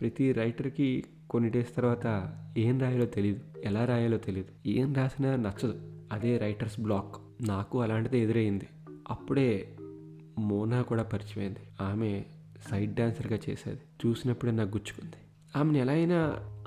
ప్రతి 0.01 0.33
రైటర్కి 0.33 1.05
కొన్ని 1.31 1.51
డేస్ 1.51 1.77
తర్వాత 1.77 2.33
ఏం 2.59 2.81
రాయాలో 2.81 3.05
తెలియదు 3.05 3.41
ఎలా 3.65 3.85
రాయాలో 3.85 4.17
తెలియదు 4.17 4.69
ఏం 4.69 4.95
రాసినా 4.95 5.37
నచ్చదు. 5.37 5.93
అదే 6.13 6.39
రైటర్స్ 6.39 6.81
బ్లాక్. 6.81 7.17
నాకు 7.49 7.81
అలాంటిది 7.81 8.19
ఎదురయ్యింది 8.19 8.69
అప్పుడే 9.11 9.77
మోనా 10.39 10.83
కూడా 10.83 11.03
పరిచయమైంది. 11.03 11.59
ఆమె 11.81 12.25
సైడ్ 12.71 12.95
డాన్సర్గా 12.95 13.39
చేసేది. 13.51 13.81
చూసినప్పుడే 14.07 14.53
నాకు 14.53 14.69
గుచ్చుకుంది. 14.69 15.17
ఆమెను 15.57 15.77
ఎలా 15.77 15.93
అయినా 15.93 16.17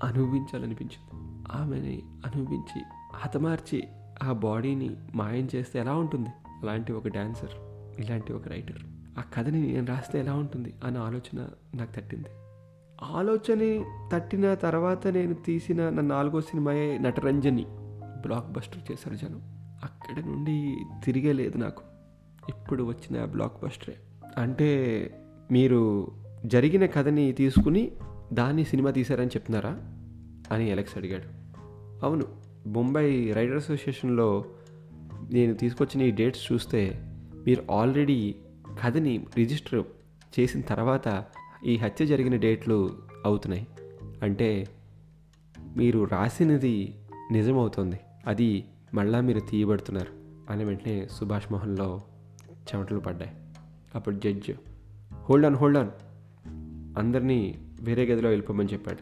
అనుభవించాలనిపించింది. 0.03 1.21
ఆమెని 1.51 2.03
అనుభవించి 2.05 2.81
హతమార్చి 3.13 3.83
ఆ 4.23 4.31
బాడీని 4.31 4.95
మాయం 5.15 5.49
చేస్తే 5.55 5.79
ఎలా 5.79 5.93
ఉంటుంది? 5.93 6.29
అలాంటి 6.47 6.93
ఒక 6.93 7.07
డాన్సర్ 7.07 7.49
ఇలాంటి 8.01 8.33
ఒక 8.33 8.47
రైటర్. 8.47 8.79
ఆ 9.19 9.21
కథని 9.33 9.73
నేను 9.73 9.85
రాస్తే 9.85 10.19
ఎలా 10.19 10.33
ఉంటుంది? 10.33 10.73
అన్న 10.83 10.97
ఆలోచన 10.97 11.49
నాకు 11.75 11.91
తట్టింది. 11.91 12.27
ఆలోచన 13.03 13.83
తట్టిన 14.13 14.53
తర్వాత 14.53 15.07
నేను 15.07 15.33
తీసిన 15.33 15.89
నా 15.89 16.01
నాలుగో 16.01 16.41
సినిమాయే 16.41 16.97
నటరంజని. 16.97 17.65
బ్లాక్ 18.21 18.51
బస్టర్ 18.51 18.91
చేశారు 18.91 19.15
జనం. 19.15 19.41
అక్కడ 19.83 20.23
నుండి 20.23 20.77
తిరిగే 21.03 21.33
లేదు 21.33 21.57
నాకు. 21.57 21.83
ఇప్పుడు 22.49 22.83
వచ్చిన 22.83 23.25
బ్లాక్ 23.25 23.63
బస్టరే. 23.63 23.95
అంటే 24.37 25.09
మీరు 25.51 26.11
జరిగిన 26.45 26.85
కథని 26.85 27.31
తీసుకుని 27.31 27.91
దాన్ని 28.33 28.65
సినిమా 28.65 28.91
తీశారని 28.91 29.27
చెప్తున్నారా 29.27 29.71
అని 30.51 30.69
ఎలక్స్ 30.69 30.97
అడిగాడు. 30.97 31.45
అవును 32.05 32.25
బొంబాయి 32.67 33.33
రైడర్ 33.33 33.55
అసోసియేషన్లో 33.55 34.45
నేను 35.33 35.53
తీసుకొచ్చిన 35.53 36.01
ఈ 36.01 36.11
డేట్స్ 36.11 36.51
చూస్తే 36.51 37.01
మీరు 37.47 37.73
ఆల్రెడీ 37.73 38.35
కథని 38.83 39.25
రిజిస్టర్ 39.37 39.83
చేసిన 40.39 40.61
తర్వాత 40.61 41.25
ఈ 41.65 41.77
హత్య 41.77 42.05
జరిగిన 42.05 42.35
డేట్లు 42.35 42.89
అవుతున్నాయి. 43.25 43.67
అంటే 44.23 44.67
మీరు 45.77 46.03
రాసినది 46.03 46.95
నిజమవుతుంది. 47.31 47.99
అది 48.27 48.65
మళ్ళా 48.93 49.21
మీరు 49.21 49.39
తీయబడుతున్నారు 49.39 50.11
అని 50.51 50.65
వెంటనే 50.65 51.07
సుభాష్ 51.11 51.51
మోహన్లో 51.51 52.01
చెమటలు 52.53 52.99
పడ్డాయి. 52.99 53.31
అప్పుడు 53.95 54.15
judge 54.15 54.51
hold 55.29 55.45
on 55.45 55.55
hold 55.55 55.77
on 55.77 55.89
అందరినీ 56.97 57.59
వేరే 57.81 58.05
గదిలో 58.05 58.29
వెళ్ళిపోమని 58.29 58.69
చెప్పాడు. 58.73 58.97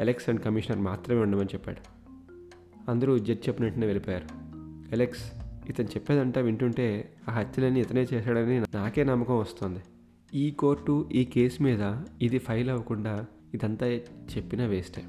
ఎలెక్స్ 0.00 0.28
అండ్ 0.28 0.40
కమిషనర్ 0.40 0.80
మాత్రమే 0.80 1.20
ఉండమని 1.20 1.48
చెప్పాడు. 1.54 1.80
అందరూ 2.90 3.18
జడ్జి 3.18 3.42
చెప్పినట్టునే 3.48 3.86
వెళ్ళిపోయారు. 3.86 4.26
ఎలెక్స్ 4.92 5.32
ఇతను 5.68 5.86
చెప్పేదంటా 5.86 6.40
వింటుంటే 6.40 7.12
ఆ 7.28 7.32
హత్యలన్నీ 7.32 7.80
ఇతనే 7.80 8.02
చేశాడని 8.02 8.60
నాకే 8.60 9.04
నమ్మకం 9.04 9.38
వస్తుంది. 9.38 9.80
ఈ 10.34 10.50
కోర్టు 10.50 11.08
ఈ 11.12 11.24
కేసు 11.24 11.62
మీద 11.62 11.96
ఇది 12.22 12.38
ఫైల్ 12.38 12.70
అవ్వకుండా 12.70 13.26
ఇదంతా 13.54 13.86
చెప్పినా 14.36 14.66
వేస్టే. 14.66 15.02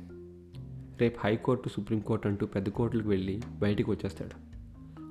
రేపు 1.02 1.20
హైకోర్టు 1.24 1.70
సుప్రీంకోర్టు 1.70 2.28
అంటూ 2.28 2.46
పెద్ద 2.46 2.70
కోర్టులకు 2.70 3.10
వెళ్ళి 3.10 3.42
బయటికి 3.60 3.92
వచ్చేస్తాడు. 3.92 4.54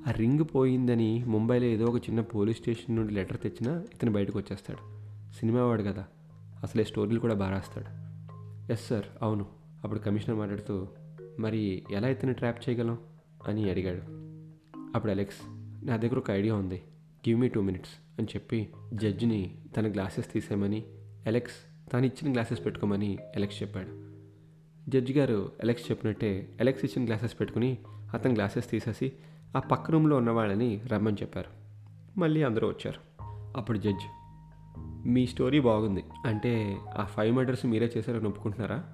ఆ 0.08 0.10
రింగ్ 0.10 0.44
పోయిందని 0.54 1.24
ముంబైలో 1.24 1.66
ఏదో 1.66 1.84
ఒక 1.84 1.96
చిన్న 1.96 2.20
పోలీస్ 2.20 2.58
స్టేషన్ 2.58 2.96
నుండి 2.96 3.14
లెటర్ 3.14 3.40
తెచ్చినా 3.40 3.84
ఇతను 3.94 4.12
బయటకు 4.12 4.38
వచ్చేస్తాడు. 4.38 4.91
సినిమా 5.38 5.62
వాడు 5.62 5.82
కదా. 5.82 6.04
అసలే 6.62 6.84
స్టోరీలు 6.84 7.20
కూడా 7.20 7.34
బాగా 7.34 7.52
రాస్తాడు. 7.52 8.02
ఎస్ 8.72 8.86
సార్ 8.86 9.04
అవును. 9.22 9.46
అప్పుడు 9.84 9.98
కమిషనర్ 9.98 10.38
మాట్లాడుతూ 10.38 10.88
మరి 11.38 11.82
ఎలా 11.92 12.08
ఇతను 12.08 12.32
ట్రాప్ 12.32 12.68
చేయగలం? 12.68 12.98
అని 13.48 13.70
అడిగాడు. 13.70 14.02
అప్పుడు 14.96 15.12
అలెక్స్ 15.12 15.36
నా 15.86 15.96
దగ్గర 15.96 16.18
ఒక 16.18 16.30
ఐడియా 16.30 16.54
ఉంది. 16.54 16.82
గివ్ 17.28 17.40
మీ 17.40 17.48
టూ 17.48 17.60
మినిట్స్ 17.60 17.90
అని 18.18 18.28
చెప్పి 18.36 18.68
జడ్జిని 18.94 19.54
తన 19.76 19.92
గ్లాసెస్ 19.92 20.32
తీసేయమని 20.32 20.84
అలెక్స్ 21.26 21.90
తాను 21.92 22.06
ఇచ్చిన 22.06 22.32
గ్లాసెస్ 22.32 22.64
పెట్టుకోమని 22.64 23.18
అలెక్స్ 23.36 23.62
చెప్పాడు. 23.62 23.88
జడ్జి 24.90 25.12
గారు 25.12 25.52
అలెక్స్ 25.62 25.90
చెప్పినట్టే 25.90 26.56
అలెక్స్ 26.60 26.84
ఇచ్చిన 26.84 27.06
గ్లాసెస్ 27.06 27.40
పెట్టుకుని 27.40 27.78
అతని 28.14 28.34
గ్లాసెస్ 28.34 28.70
తీసేసి 28.70 29.12
ఆ 29.56 29.60
పక్క 29.60 29.90
రూమ్లో 29.90 30.16
ఉన్న 30.16 30.30
వాళ్ళని 30.30 30.82
రమ్మని 30.86 31.16
చెప్పారు. 31.22 31.50
మళ్ళీ 32.18 32.42
అందరూ 32.42 32.68
వచ్చారు. 32.68 33.22
అప్పుడు 33.56 33.78
జడ్జ్ 33.78 34.21
మీ 35.06 35.26
స్టోరీ 35.26 35.60
బాగుంది. 35.60 36.04
అంటే 36.26 36.76
ఆ 36.98 37.04
ఫైవ్ 37.04 37.36
మర్డర్స్ 37.36 37.66
మీరే 37.66 37.92
చేశారని 37.96 38.28
ఒప్పుకుంటున్నారా? 38.28 38.84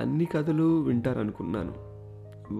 అన్ని 0.00 0.24
కథలు 0.24 0.80
వింటారనుకున్నాను. 0.80 1.92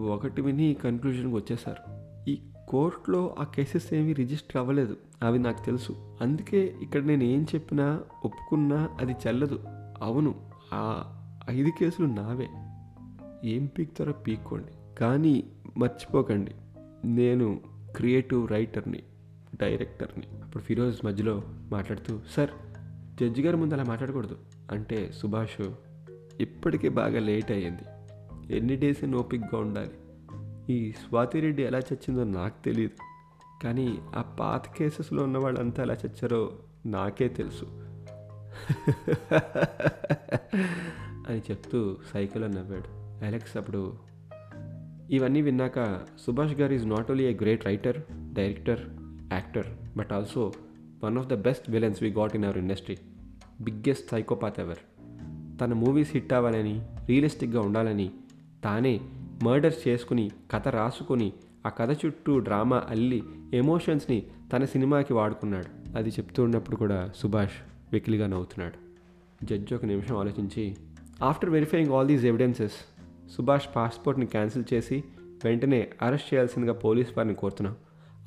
ఒకటి 0.07 0.43
విని 0.43 0.75
కన్క్లూజన్కి 0.75 1.37
వచ్చేసారు 1.37 2.03
ఈ 2.31 2.39
కోర్టులో 2.69 3.37
ఆ 3.39 3.45
కేసెస్ 3.45 3.95
ఏమీ 3.95 4.13
రిజిస్టర్ 4.13 4.57
అవ్వలేదు. 4.57 4.97
అవి 5.23 5.39
నాకు 5.39 5.65
తెలుసు. 5.65 6.17
అందుకే 6.21 6.75
ఇక్కడ 6.83 7.03
నేను 7.03 7.23
ఏం 7.23 7.47
చెప్పినా 7.55 8.01
ఒప్పుకున్నా 8.25 8.89
అది 9.01 9.13
చెల్లదు. 9.13 9.61
అవును 10.03 10.35
ఆ 10.75 11.05
ఐదు 11.51 11.71
కేసులు 11.81 12.07
నావే. 12.07 12.49
ఏం 13.49 13.67
పీక్తారో 13.67 14.13
పీక్కోండి. 14.13 14.95
కానీ 14.99 15.45
మర్చిపోకండి. 15.77 16.53
నేను 17.05 17.61
క్రియేటివ్ 17.97 18.49
రైటర్ని 18.49 19.03
డైరెక్టర్ని. 19.61 20.27
అప్పుడు 20.43 20.63
ఫిరోజ్ 20.63 21.07
మధ్యలో 21.07 21.43
మాట్లాడుతూ 21.47 22.21
సార్ 22.31 22.51
జడ్జి 23.23 23.43
గారి 23.43 23.57
ముందు 23.57 23.75
అలా 23.75 23.85
మాట్లాడకూడదు. 23.85 24.37
అంటే 24.73 25.11
సుభాష్ 25.15 25.71
ఇప్పటికే 26.41 26.89
బాగా 26.89 27.21
లేట్ 27.21 27.51
అయ్యింది. 27.51 27.83
ఎన్ని 28.57 28.77
డేస్ 28.77 29.05
ఓపిక్గా 29.05 29.59
ఉండాలి. 29.59 29.91
ఈ 30.73 30.93
స్వాతిరెడ్డి 30.93 31.63
ఎలా 31.63 31.79
చచ్చిందో 31.79 32.25
నాకు 32.25 32.65
తెలియదు 32.65 32.93
కానీ 33.65 33.99
ఆ 34.17 34.23
పాత 34.23 34.69
కేసెస్లో 34.69 35.23
ఉన్న 35.25 35.39
వాళ్ళంతా 35.39 35.83
ఎలా 35.83 35.95
చచ్చారో 35.95 36.59
నాకే 36.87 37.29
తెలుసు. 37.29 37.65
అని 41.29 41.39
చెప్తూ 41.39 41.97
సైకిల్లో 42.13 42.49
నవ్వాడు. 42.49 43.03
అలెక్స్ 43.25 43.57
అప్పుడు 43.57 43.97
ఇవన్నీ 45.11 45.43
విన్నాక 45.43 46.01
సుభాష్ 46.27 46.53
గారు 46.53 46.73
is 46.73 46.87
not 46.87 47.11
only 47.11 47.25
a 47.25 47.35
great 47.35 47.67
writer 47.67 48.03
director 48.33 48.81
actor 49.33 49.67
but 49.97 50.13
also 50.13 50.53
one 51.05 51.19
of 51.19 51.27
the 51.27 51.35
best 51.35 51.71
villains 51.71 52.03
we 52.03 52.11
got 52.11 52.37
in 52.37 52.45
our 52.45 52.59
industry. 52.59 52.97
Biggest 53.63 54.11
psychopath 54.11 54.61
ever. 54.61 54.79
తన 55.61 55.73
మూవీస్ 55.73 56.11
హిట్ 56.13 56.33
అవ్వాలని 56.33 56.87
రియలిస్టిక్గా 57.07 57.61
ఉండాలని 57.61 58.11
తానే 58.65 59.01
మర్డర్స్ 59.43 59.89
చేసుకుని 59.89 60.31
కథ 60.51 60.69
రాసుకొని 60.69 61.33
ఆ 61.67 61.69
కథ 61.69 62.05
చుట్టూ 62.07 62.39
డ్రామా 62.39 62.83
అల్లి 62.89 63.23
ఎమోషన్స్ని 63.55 64.27
తన 64.53 64.65
సినిమాకి 64.65 65.13
వాడుకున్నాడు. 65.13 65.97
అది 65.97 66.11
చెప్తూ 66.11 66.43
ఉన్నప్పుడు 66.43 66.77
కూడా 66.77 67.11
సుభాష్ 67.17 67.53
వెకిలిగా 67.93 68.27
నవ్వుతున్నాడు. 68.27 68.93
జడ్జి 69.45 69.75
ఒక 69.75 69.85
నిమిషం 69.85 70.17
ఆలోచించి 70.17 70.77
after 71.23 71.51
verifying 71.51 71.93
all 71.93 72.09
these 72.09 72.25
evidences 72.25 72.73
Subhash 73.31 73.69
పాస్పోర్ట్ని 73.77 74.27
cancel 74.27 74.65
చేసి 74.75 75.05
వెంటనే 75.45 75.91
అరెస్ట్ 76.03 76.35
చేయాల్సిందిగా 76.35 76.73
పోలీస్ 76.73 77.09
వారిని 77.17 77.35
కోరుతున్నాం. 77.35 77.77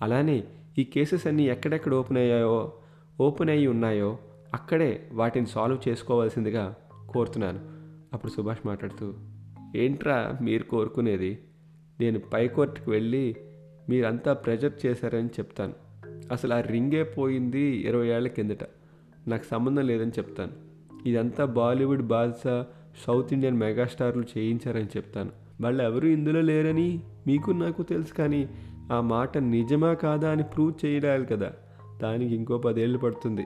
అలానే 0.01 0.43
ఈ 0.77 0.83
కేసెస్ 0.83 1.27
అన్నీ 1.27 1.43
ఎక్కడెక్కడ 1.43 1.93
ఓపెన్ 1.93 2.17
అయ్యాయో 2.17 2.73
ఓపెన్ 3.21 3.49
అయ్యి 3.49 3.67
ఉన్నాయో 3.67 4.17
అక్కడే 4.53 5.09
వాటిని 5.13 5.47
సాల్వ్ 5.47 5.89
చేసుకోవాల్సిందిగా 5.89 6.75
కోరుతున్నాను. 7.09 7.59
అప్పుడు 8.13 8.31
సుభాష్ 8.31 8.67
మాట్లాడుతూ 8.67 9.13
ఏంట్రా 9.75 10.37
మీరు 10.41 10.63
కోరుకునేది? 10.63 11.39
నేను 11.99 12.19
పైకోర్టుకు 12.19 12.91
వెళ్ళి 12.91 13.35
మీరంతా 13.89 14.33
ప్రెజర్ 14.33 14.85
చేశారని 14.85 15.27
చెప్తాను. 15.27 15.73
అసలు 16.31 16.53
ఆ 16.53 16.59
రింగే 16.59 17.03
పోయింది 17.03 17.61
ఇరవై 17.61 18.07
ఏళ్ళ 18.07 18.27
కిందట. 18.27 18.63
నాకు 19.27 19.43
సంబంధం 19.43 19.87
లేదని 19.87 20.11
చెప్తాను. 20.11 20.51
ఇదంతా 21.07 21.45
బాలీవుడ్ 21.45 22.01
బాద్షా 22.01 22.65
సౌత్ 23.07 23.33
ఇండియన్ 23.33 23.57
మెగాస్టార్లు 23.57 24.23
చేయించారని 24.37 24.85
చెప్తాను. 24.85 25.31
వాళ్ళు 25.61 25.83
ఎవరు 25.83 26.07
ఇందులో 26.07 26.41
లేరని 26.41 26.99
మీకు 27.27 27.51
నాకు 27.51 27.83
తెలుసు 27.83 28.13
కానీ 28.13 28.49
ఆ 28.91 29.01
మాట 29.01 29.37
నిజమా 29.37 29.93
కాదా 29.93 30.31
అని 30.31 30.43
ప్రూవ్ 30.43 30.85
చేయడాలి 30.85 31.25
కదా. 31.25 31.53
దానికి 32.01 32.35
ఇంకో 32.35 32.57
పదేళ్ళు 32.57 32.97
పడుతుంది. 32.97 33.45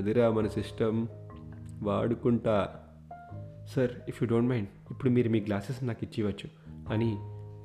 అదిరా 0.00 0.30
మన 0.30 0.46
system. 0.46 1.06
వాడుకుంటా. 1.82 2.68
Sir 3.68 3.90
if 4.08 4.22
you 4.22 4.28
don't 4.28 4.48
mind 4.48 4.68
ఇప్పుడు 4.90 5.10
మీరు 5.10 5.28
మీ 5.28 5.40
గ్లాసెస్ 5.40 5.84
నాకు 5.84 6.04
ఇచ్చివచ్చు 6.04 6.48
అని 6.92 7.16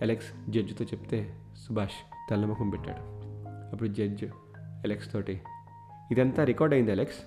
అలెక్స్ 0.02 0.52
జడ్జితో 0.52 0.86
చెప్తే 0.86 1.36
సుభాష్ 1.67 2.13
తెల్లముఖం 2.30 2.69
పెట్టాడు. 2.69 2.98
అప్పుడు 3.71 3.89
జడ్జ్ 3.89 4.26
అలెక్స్ 4.60 5.12
తోటి 5.12 5.41
ఇదంతా 6.12 6.43
రికార్డ్ 6.43 6.76
అయింది 6.76 6.91
అలెక్స్ 6.91 7.19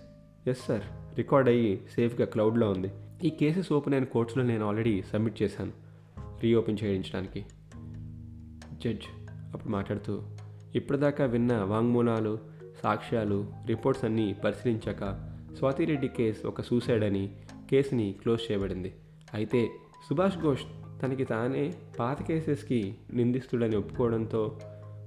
ఎస్ 0.48 0.66
సార్ 0.66 1.16
రికార్డ్ 1.16 1.48
అయ్యి 1.48 1.86
సేఫ్గా 1.96 2.26
క్లౌడ్లో 2.26 2.70
ఉంది. 2.70 2.90
ఈ 3.24 3.30
కేసెస్ 3.30 3.72
ఓపెన్ 3.72 3.94
అయిన 3.94 4.04
కోర్ట్స్లో 4.04 4.44
నేను 4.44 4.68
ఆల్రెడీ 4.68 5.02
సబ్మిట్ 5.02 5.42
చేశాను 5.42 5.72
రీఓపెన్ 6.42 6.78
చేయించడానికి. 6.84 7.40
జడ్జ్ 8.72 9.06
అప్పుడు 9.54 9.72
మాట్లాడుతూ 9.72 10.22
ఇప్పటిదాకా 10.74 11.24
విన్న 11.24 11.56
వాంగ్మూలాలు 11.56 12.57
సాక్ష్యాలు 12.82 13.52
రిపోర్ట్స్ 13.66 14.04
అన్నీ 14.04 14.32
పరిశీలించాక 14.32 15.28
స్వాతిరెడ్డి 15.58 16.08
కేసు 16.08 16.46
ఒక 16.46 16.60
సూసైడ్ 16.60 17.04
అని 17.04 17.30
కేసుని 17.70 18.14
క్లోజ్ 18.22 18.50
చేయబడింది. 18.50 18.94
అయితే 19.34 19.70
సుభాష్ 20.08 20.38
ఘోష్ 20.38 20.62
తనకి 21.02 21.24
తానే 21.24 21.74
పాత 21.98 22.22
కేసెస్కి 22.22 22.94
నిందిస్తుడని 23.12 23.76
ఒప్పుకోవడంతో 23.76 24.60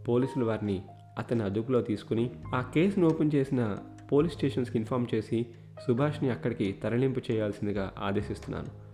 పోలీసులు 0.07 0.45
వారిని 0.45 0.81
అతని 1.19 1.43
అదుపులో 1.43 1.81
తీసుకుని 1.81 2.31
ఆ 2.55 2.61
కేసును 2.61 3.07
ఓపెన్ 3.07 3.31
చేసిన 3.35 3.77
పోలీస్ 4.11 4.33
స్టేషన్స్కి 4.33 4.77
ఇన్ఫామ్ 4.77 5.05
చేసి 5.15 5.45
సుభాష్ని 5.87 6.29
అక్కడికి 6.29 6.71
తరలింపు 6.71 7.21
చేయాల్సిందిగా 7.31 7.93
ఆదేశిస్తున్నాను 7.99 8.91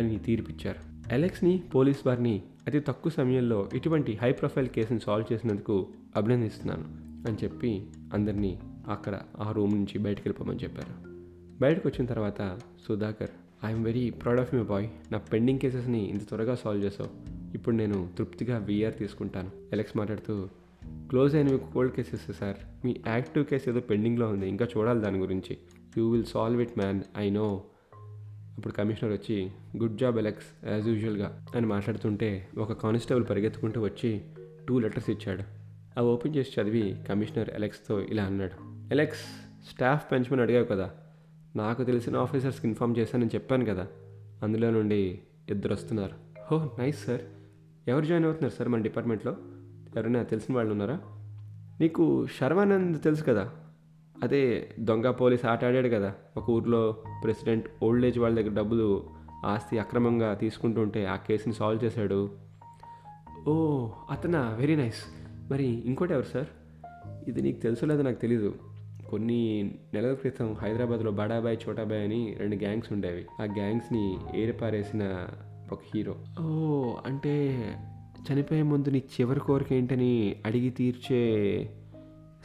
అని 0.00 0.18
తీర్పిచ్చారు. 0.18 1.14
అలెక్స్ని 1.14 1.62
పోలీస్ 1.74 2.06
వారిని 2.06 2.42
అతి 2.66 2.80
తక్కువ 2.80 3.12
సమయంలో 3.12 3.70
ఇటువంటి 3.74 4.18
హై 4.22 4.32
ప్రొఫైల్ 4.32 4.68
కేసును 4.68 4.98
సాల్వ్ 4.98 5.32
చేసినందుకు 5.32 5.88
అభినందిస్తున్నాను. 6.16 7.05
అని 7.26 7.36
చెప్పి 7.44 7.86
అందరినీ 8.14 8.60
అక్కడ 8.88 9.20
ఆ 9.40 9.52
రూమ్ 9.52 9.74
నుంచి 9.74 9.98
బయటకు 9.98 10.22
వెళ్ళిపోమని 10.26 10.58
చెప్పారు. 10.62 11.16
బయటకు 11.60 11.88
వచ్చిన 11.88 12.06
తర్వాత 12.06 12.58
Sudhakar 12.88 13.30
I'm 13.64 13.84
very 13.84 14.10
proud 14.10 14.40
of 14.40 14.54
my 14.54 14.62
boy 14.62 14.88
నా 15.12 15.18
పెండింగ్ 15.18 15.58
కేసెస్ని 15.58 16.10
ఇంత 16.10 16.28
త్వరగా 16.28 16.54
సాల్వ్ 16.54 16.84
చేసావు. 16.84 17.10
ఇప్పుడు 17.54 17.76
నేను 17.76 18.08
తృప్తిగా 18.18 18.58
విఆర్ 18.58 18.94
తీసుకుంటాను. 18.94 19.50
ఎలెక్స్ 19.72 19.96
మాట్లాడుతూ 19.96 20.48
క్లోజ్ 21.08 21.34
అయినవి 21.34 21.58
కోల్డ్ 21.58 21.94
కేసెస్ 21.94 22.38
సార్ 22.38 22.56
మీ 22.84 23.00
యాక్టివ్ 23.06 23.44
కేసు 23.44 23.70
ఏదో 23.70 23.80
పెండింగ్లో 23.80 24.28
ఉంది. 24.28 24.48
ఇంకా 24.48 24.68
చూడాలి 24.76 25.00
దాని 25.00 25.18
గురించి. 25.18 25.58
You 25.98 26.10
will 26.10 26.24
solve 26.24 26.62
it 26.62 26.78
man 26.78 27.00
I 27.16 27.30
know 27.30 27.64
అప్పుడు 28.56 28.72
కమిషనర్ 28.72 29.12
వచ్చి 29.12 29.50
గుడ్ 29.76 29.98
జాబ్ 29.98 30.18
ఎలెక్స్ 30.18 30.66
యాజ్ 30.66 30.88
యూజువల్గా 30.88 31.46
అని 31.56 31.66
మాట్లాడుతుంటే 31.66 32.48
ఒక 32.58 32.72
కానిస్టేబుల్ 32.72 33.24
పరిగెత్తుకుంటూ 33.30 33.80
వచ్చి 33.80 34.20
టూ 34.68 34.78
లెటర్స్ 34.78 35.10
ఇచ్చాడు. 35.10 35.55
అవి 35.96 36.08
ఓపెన్ 36.08 36.36
చేసి 36.36 36.60
చదివి 36.60 37.02
కమిషనర్ 37.08 37.48
ఎలెక్స్తో 37.48 38.00
ఇలా 38.00 38.22
అన్నాడు. 38.22 38.52
ఎలెక్స్ 38.92 39.20
స్టాఫ్ 39.70 40.12
పెంచమని 40.12 40.42
అడిగావు 40.42 40.64
కదా. 40.64 40.90
నాకు 41.56 41.84
తెలిసిన 41.84 42.16
ఆఫీసర్స్కి 42.16 42.66
ఇన్ఫామ్ 42.66 42.96
చేశానని 42.98 43.26
చెప్పాను 43.26 43.64
కదా. 43.64 43.86
అందులో 44.42 44.70
నుండి 44.70 45.20
ఇద్దరు 45.50 45.72
వస్తున్నారు. 45.72 46.12
Oh 46.50 46.76
nice 46.78 47.04
sir. 47.04 47.20
ఎవరు 47.88 48.04
జాయిన్ 48.04 48.26
అవుతున్నారు 48.26 48.54
సార్ 48.54 48.68
మన 48.68 48.82
డిపార్ట్మెంట్లో? 48.82 49.36
ఎవరైనా 49.96 50.22
తెలిసిన 50.22 50.54
వాళ్ళు 50.54 50.72
ఉన్నారా? 50.72 51.00
నీకు 51.80 52.26
శర్వానంద్ 52.26 53.02
తెలుసు 53.02 53.24
కదా. 53.24 53.50
అదే 54.22 54.74
దొంగ 54.80 55.10
పోలీస్ 55.10 55.44
ఆట 55.44 55.64
ఆడాడు 55.64 55.88
కదా. 55.88 56.14
ఒక 56.36 56.50
ఊర్లో 56.50 56.96
ప్రెసిడెంట్ 57.22 57.66
ఓల్డ్ 57.82 58.06
ఏజ్ 58.06 58.18
వాళ్ళ 58.18 58.40
దగ్గర 58.40 58.54
డబ్బులు 58.54 59.10
ఆస్తి 59.44 59.78
అక్రమంగా 59.78 60.34
తీసుకుంటుంటే 60.34 61.06
ఆ 61.06 61.16
కేసుని 61.16 61.54
సాల్వ్ 61.54 61.84
చేశాడు. 61.84 62.30
ఓ 63.48 63.88
అతనా? 64.10 64.50
Very 64.50 64.76
nice. 64.76 65.25
మరి 65.50 65.64
ఇంకోటి 65.64 66.12
ఎవరు 66.12 66.24
సార్? 66.24 66.46
ఇది 67.28 67.42
నీకు 67.42 67.60
తెలుసో 67.60 67.86
లేదో 67.86 68.02
నాకు 68.02 68.20
తెలీదు. 68.20 68.54
కొన్ని 69.10 69.74
నెలల 69.94 70.14
క్రితం 70.14 70.54
హైదరాబాద్లో 70.54 71.10
బడాబాయ్ 71.10 71.58
చోటాబాయ్ 71.68 72.02
అని 72.02 72.34
రెండు 72.38 72.56
గ్యాంగ్స్ 72.56 72.92
ఉండేవి. 72.92 73.26
ఆ 73.40 73.44
గ్యాంగ్స్ని 73.44 74.16
ఏరిపారేసిన 74.34 75.28
ఒక 75.72 75.78
హీరో. 75.94 76.16
ఓ 76.40 76.92
అంటే 77.06 77.58
చనిపోయే 78.32 78.62
ముందు 78.62 78.88
నీ 78.88 78.98
చివరి 78.98 79.40
కోరిక 79.40 79.72
ఏంటని 79.72 80.36
అడిగి 80.46 80.70
తీర్చే 80.70 81.62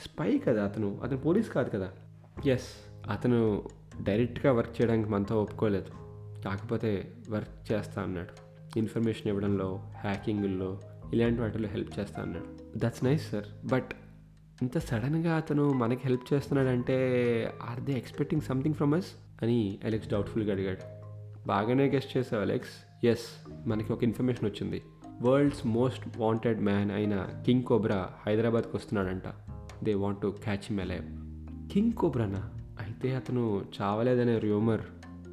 స్పై 0.01 0.37
కదా 0.37 0.63
అతను? 0.63 0.99
అతను 1.03 1.17
పోలీస్ 1.17 1.49
కాదు 1.49 1.69
కదా? 1.69 1.91
ఎస్ 2.45 2.93
అతను 3.09 3.63
డైరెక్ట్గా 4.01 4.53
వర్క్ 4.53 4.81
చేయడానికి 4.81 5.09
మనతో 5.09 5.41
ఒప్పుకోలేదు. 5.41 6.01
కాకపోతే 6.43 7.11
వర్క్ 7.29 7.71
చేస్తా 7.71 8.01
అన్నాడు. 8.01 8.51
ఇన్ఫర్మేషన్ 8.79 9.27
ఇవ్వడంలో 9.27 9.81
హ్యాకింగ్లో 9.97 10.79
ఇలాంటి 11.13 11.41
వాటిలో 11.41 11.67
హెల్ప్ 11.67 12.00
చేస్తా 12.00 12.21
అన్నాడు. 12.21 12.45
దట్స్ 12.78 13.04
నైస్ 13.04 13.32
సార్ 13.32 13.67
బట్ 13.67 13.89
ఇంత 14.62 14.78
సడన్గా 14.78 15.36
అతను 15.36 15.74
మనకి 15.74 16.02
హెల్ప్ 16.06 16.34
చేస్తున్నాడంటే 16.34 16.95
are 17.69 17.82
they 17.82 17.93
expecting 17.93 18.41
something 18.41 18.76
from 18.76 18.93
us 18.93 19.06
అని 19.41 19.80
అలెక్స్ 19.86 20.10
డౌట్ఫుల్గా 20.10 20.54
అడిగాడు. 20.54 21.02
బాగానే 21.47 21.89
గెస్ట్ 21.89 22.17
చేసావు 22.17 22.41
అలెక్స్ 22.41 23.06
ఎస్ 23.06 23.50
మనకి 23.67 23.93
ఒక 23.93 24.04
ఇన్ఫర్మేషన్ 24.04 24.50
వచ్చింది. 24.50 24.82
వరల్డ్స్ 25.21 25.67
మోస్ట్ 25.67 26.17
వాంటెడ్ 26.17 26.62
మ్యాన్ 26.62 26.91
అయిన 26.91 27.28
కింగ్ 27.45 27.63
కోబ్రా 27.63 28.10
హైదరాబాద్కి 28.28 28.78
వస్తున్నాడంట. 28.78 29.24
They 29.84 29.93
want 29.93 30.21
to 30.21 30.36
catch 30.43 30.58
him 30.58 30.80
alive 30.80 31.04
king 31.74 31.91
కోబ్రానా 31.91 32.50
అయితే 32.80 33.15
అతను 33.15 33.65
చావలేదనే 33.82 34.39
రూమర్ 34.39 34.82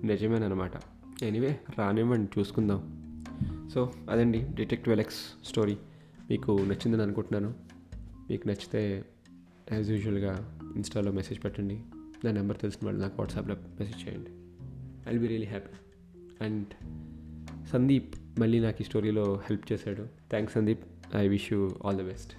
నిజమేనమాట 0.06 0.72
ఎనీవే 1.22 1.60
రానివ్వండి 1.78 2.40
చూసుకుందాం. 2.40 2.97
సో 3.74 3.92
అదండి 4.10 4.46
డిటెక్టివ్ 4.54 4.92
ఎలెక్స్ 4.92 5.46
స్టోరీ 5.46 5.76
మీకు 6.30 6.52
నచ్చిందని 6.52 7.02
అనుకుంటున్నాను. 7.02 7.54
మీకు 8.30 8.48
నచ్చితే 8.48 9.04
యాజ్ 9.72 9.90
యూజువల్గా 9.90 10.60
ఇన్స్టాలో 10.76 11.12
మెసేజ్ 11.12 11.44
పెట్టండి. 11.44 11.82
నా 12.24 12.32
నెంబర్ 12.32 12.58
తెలిసిన 12.58 12.86
వాళ్ళు 12.86 13.02
నాకు 13.02 13.14
వాట్సాప్లో 13.18 13.56
మెసేజ్ 13.80 14.08
చేయండి. 14.08 14.30
I 15.14 15.18
be 15.18 15.26
really 15.26 15.46
happy 15.46 15.76
and 16.44 16.66
Sandeep 17.68 18.14
మళ్ళీ 18.38 18.60
నాకు 18.60 18.76
ఈ 18.80 18.84
స్టోరీలో 18.84 19.40
హెల్ప్ 19.44 19.72
చేశాడు. 19.72 20.02
Thanks 20.30 20.54
Sandeep 20.54 20.84
I 21.16 21.28
wish 21.28 21.52
you 21.52 21.70
all 21.84 21.98
the 21.98 22.02
best 22.02 22.32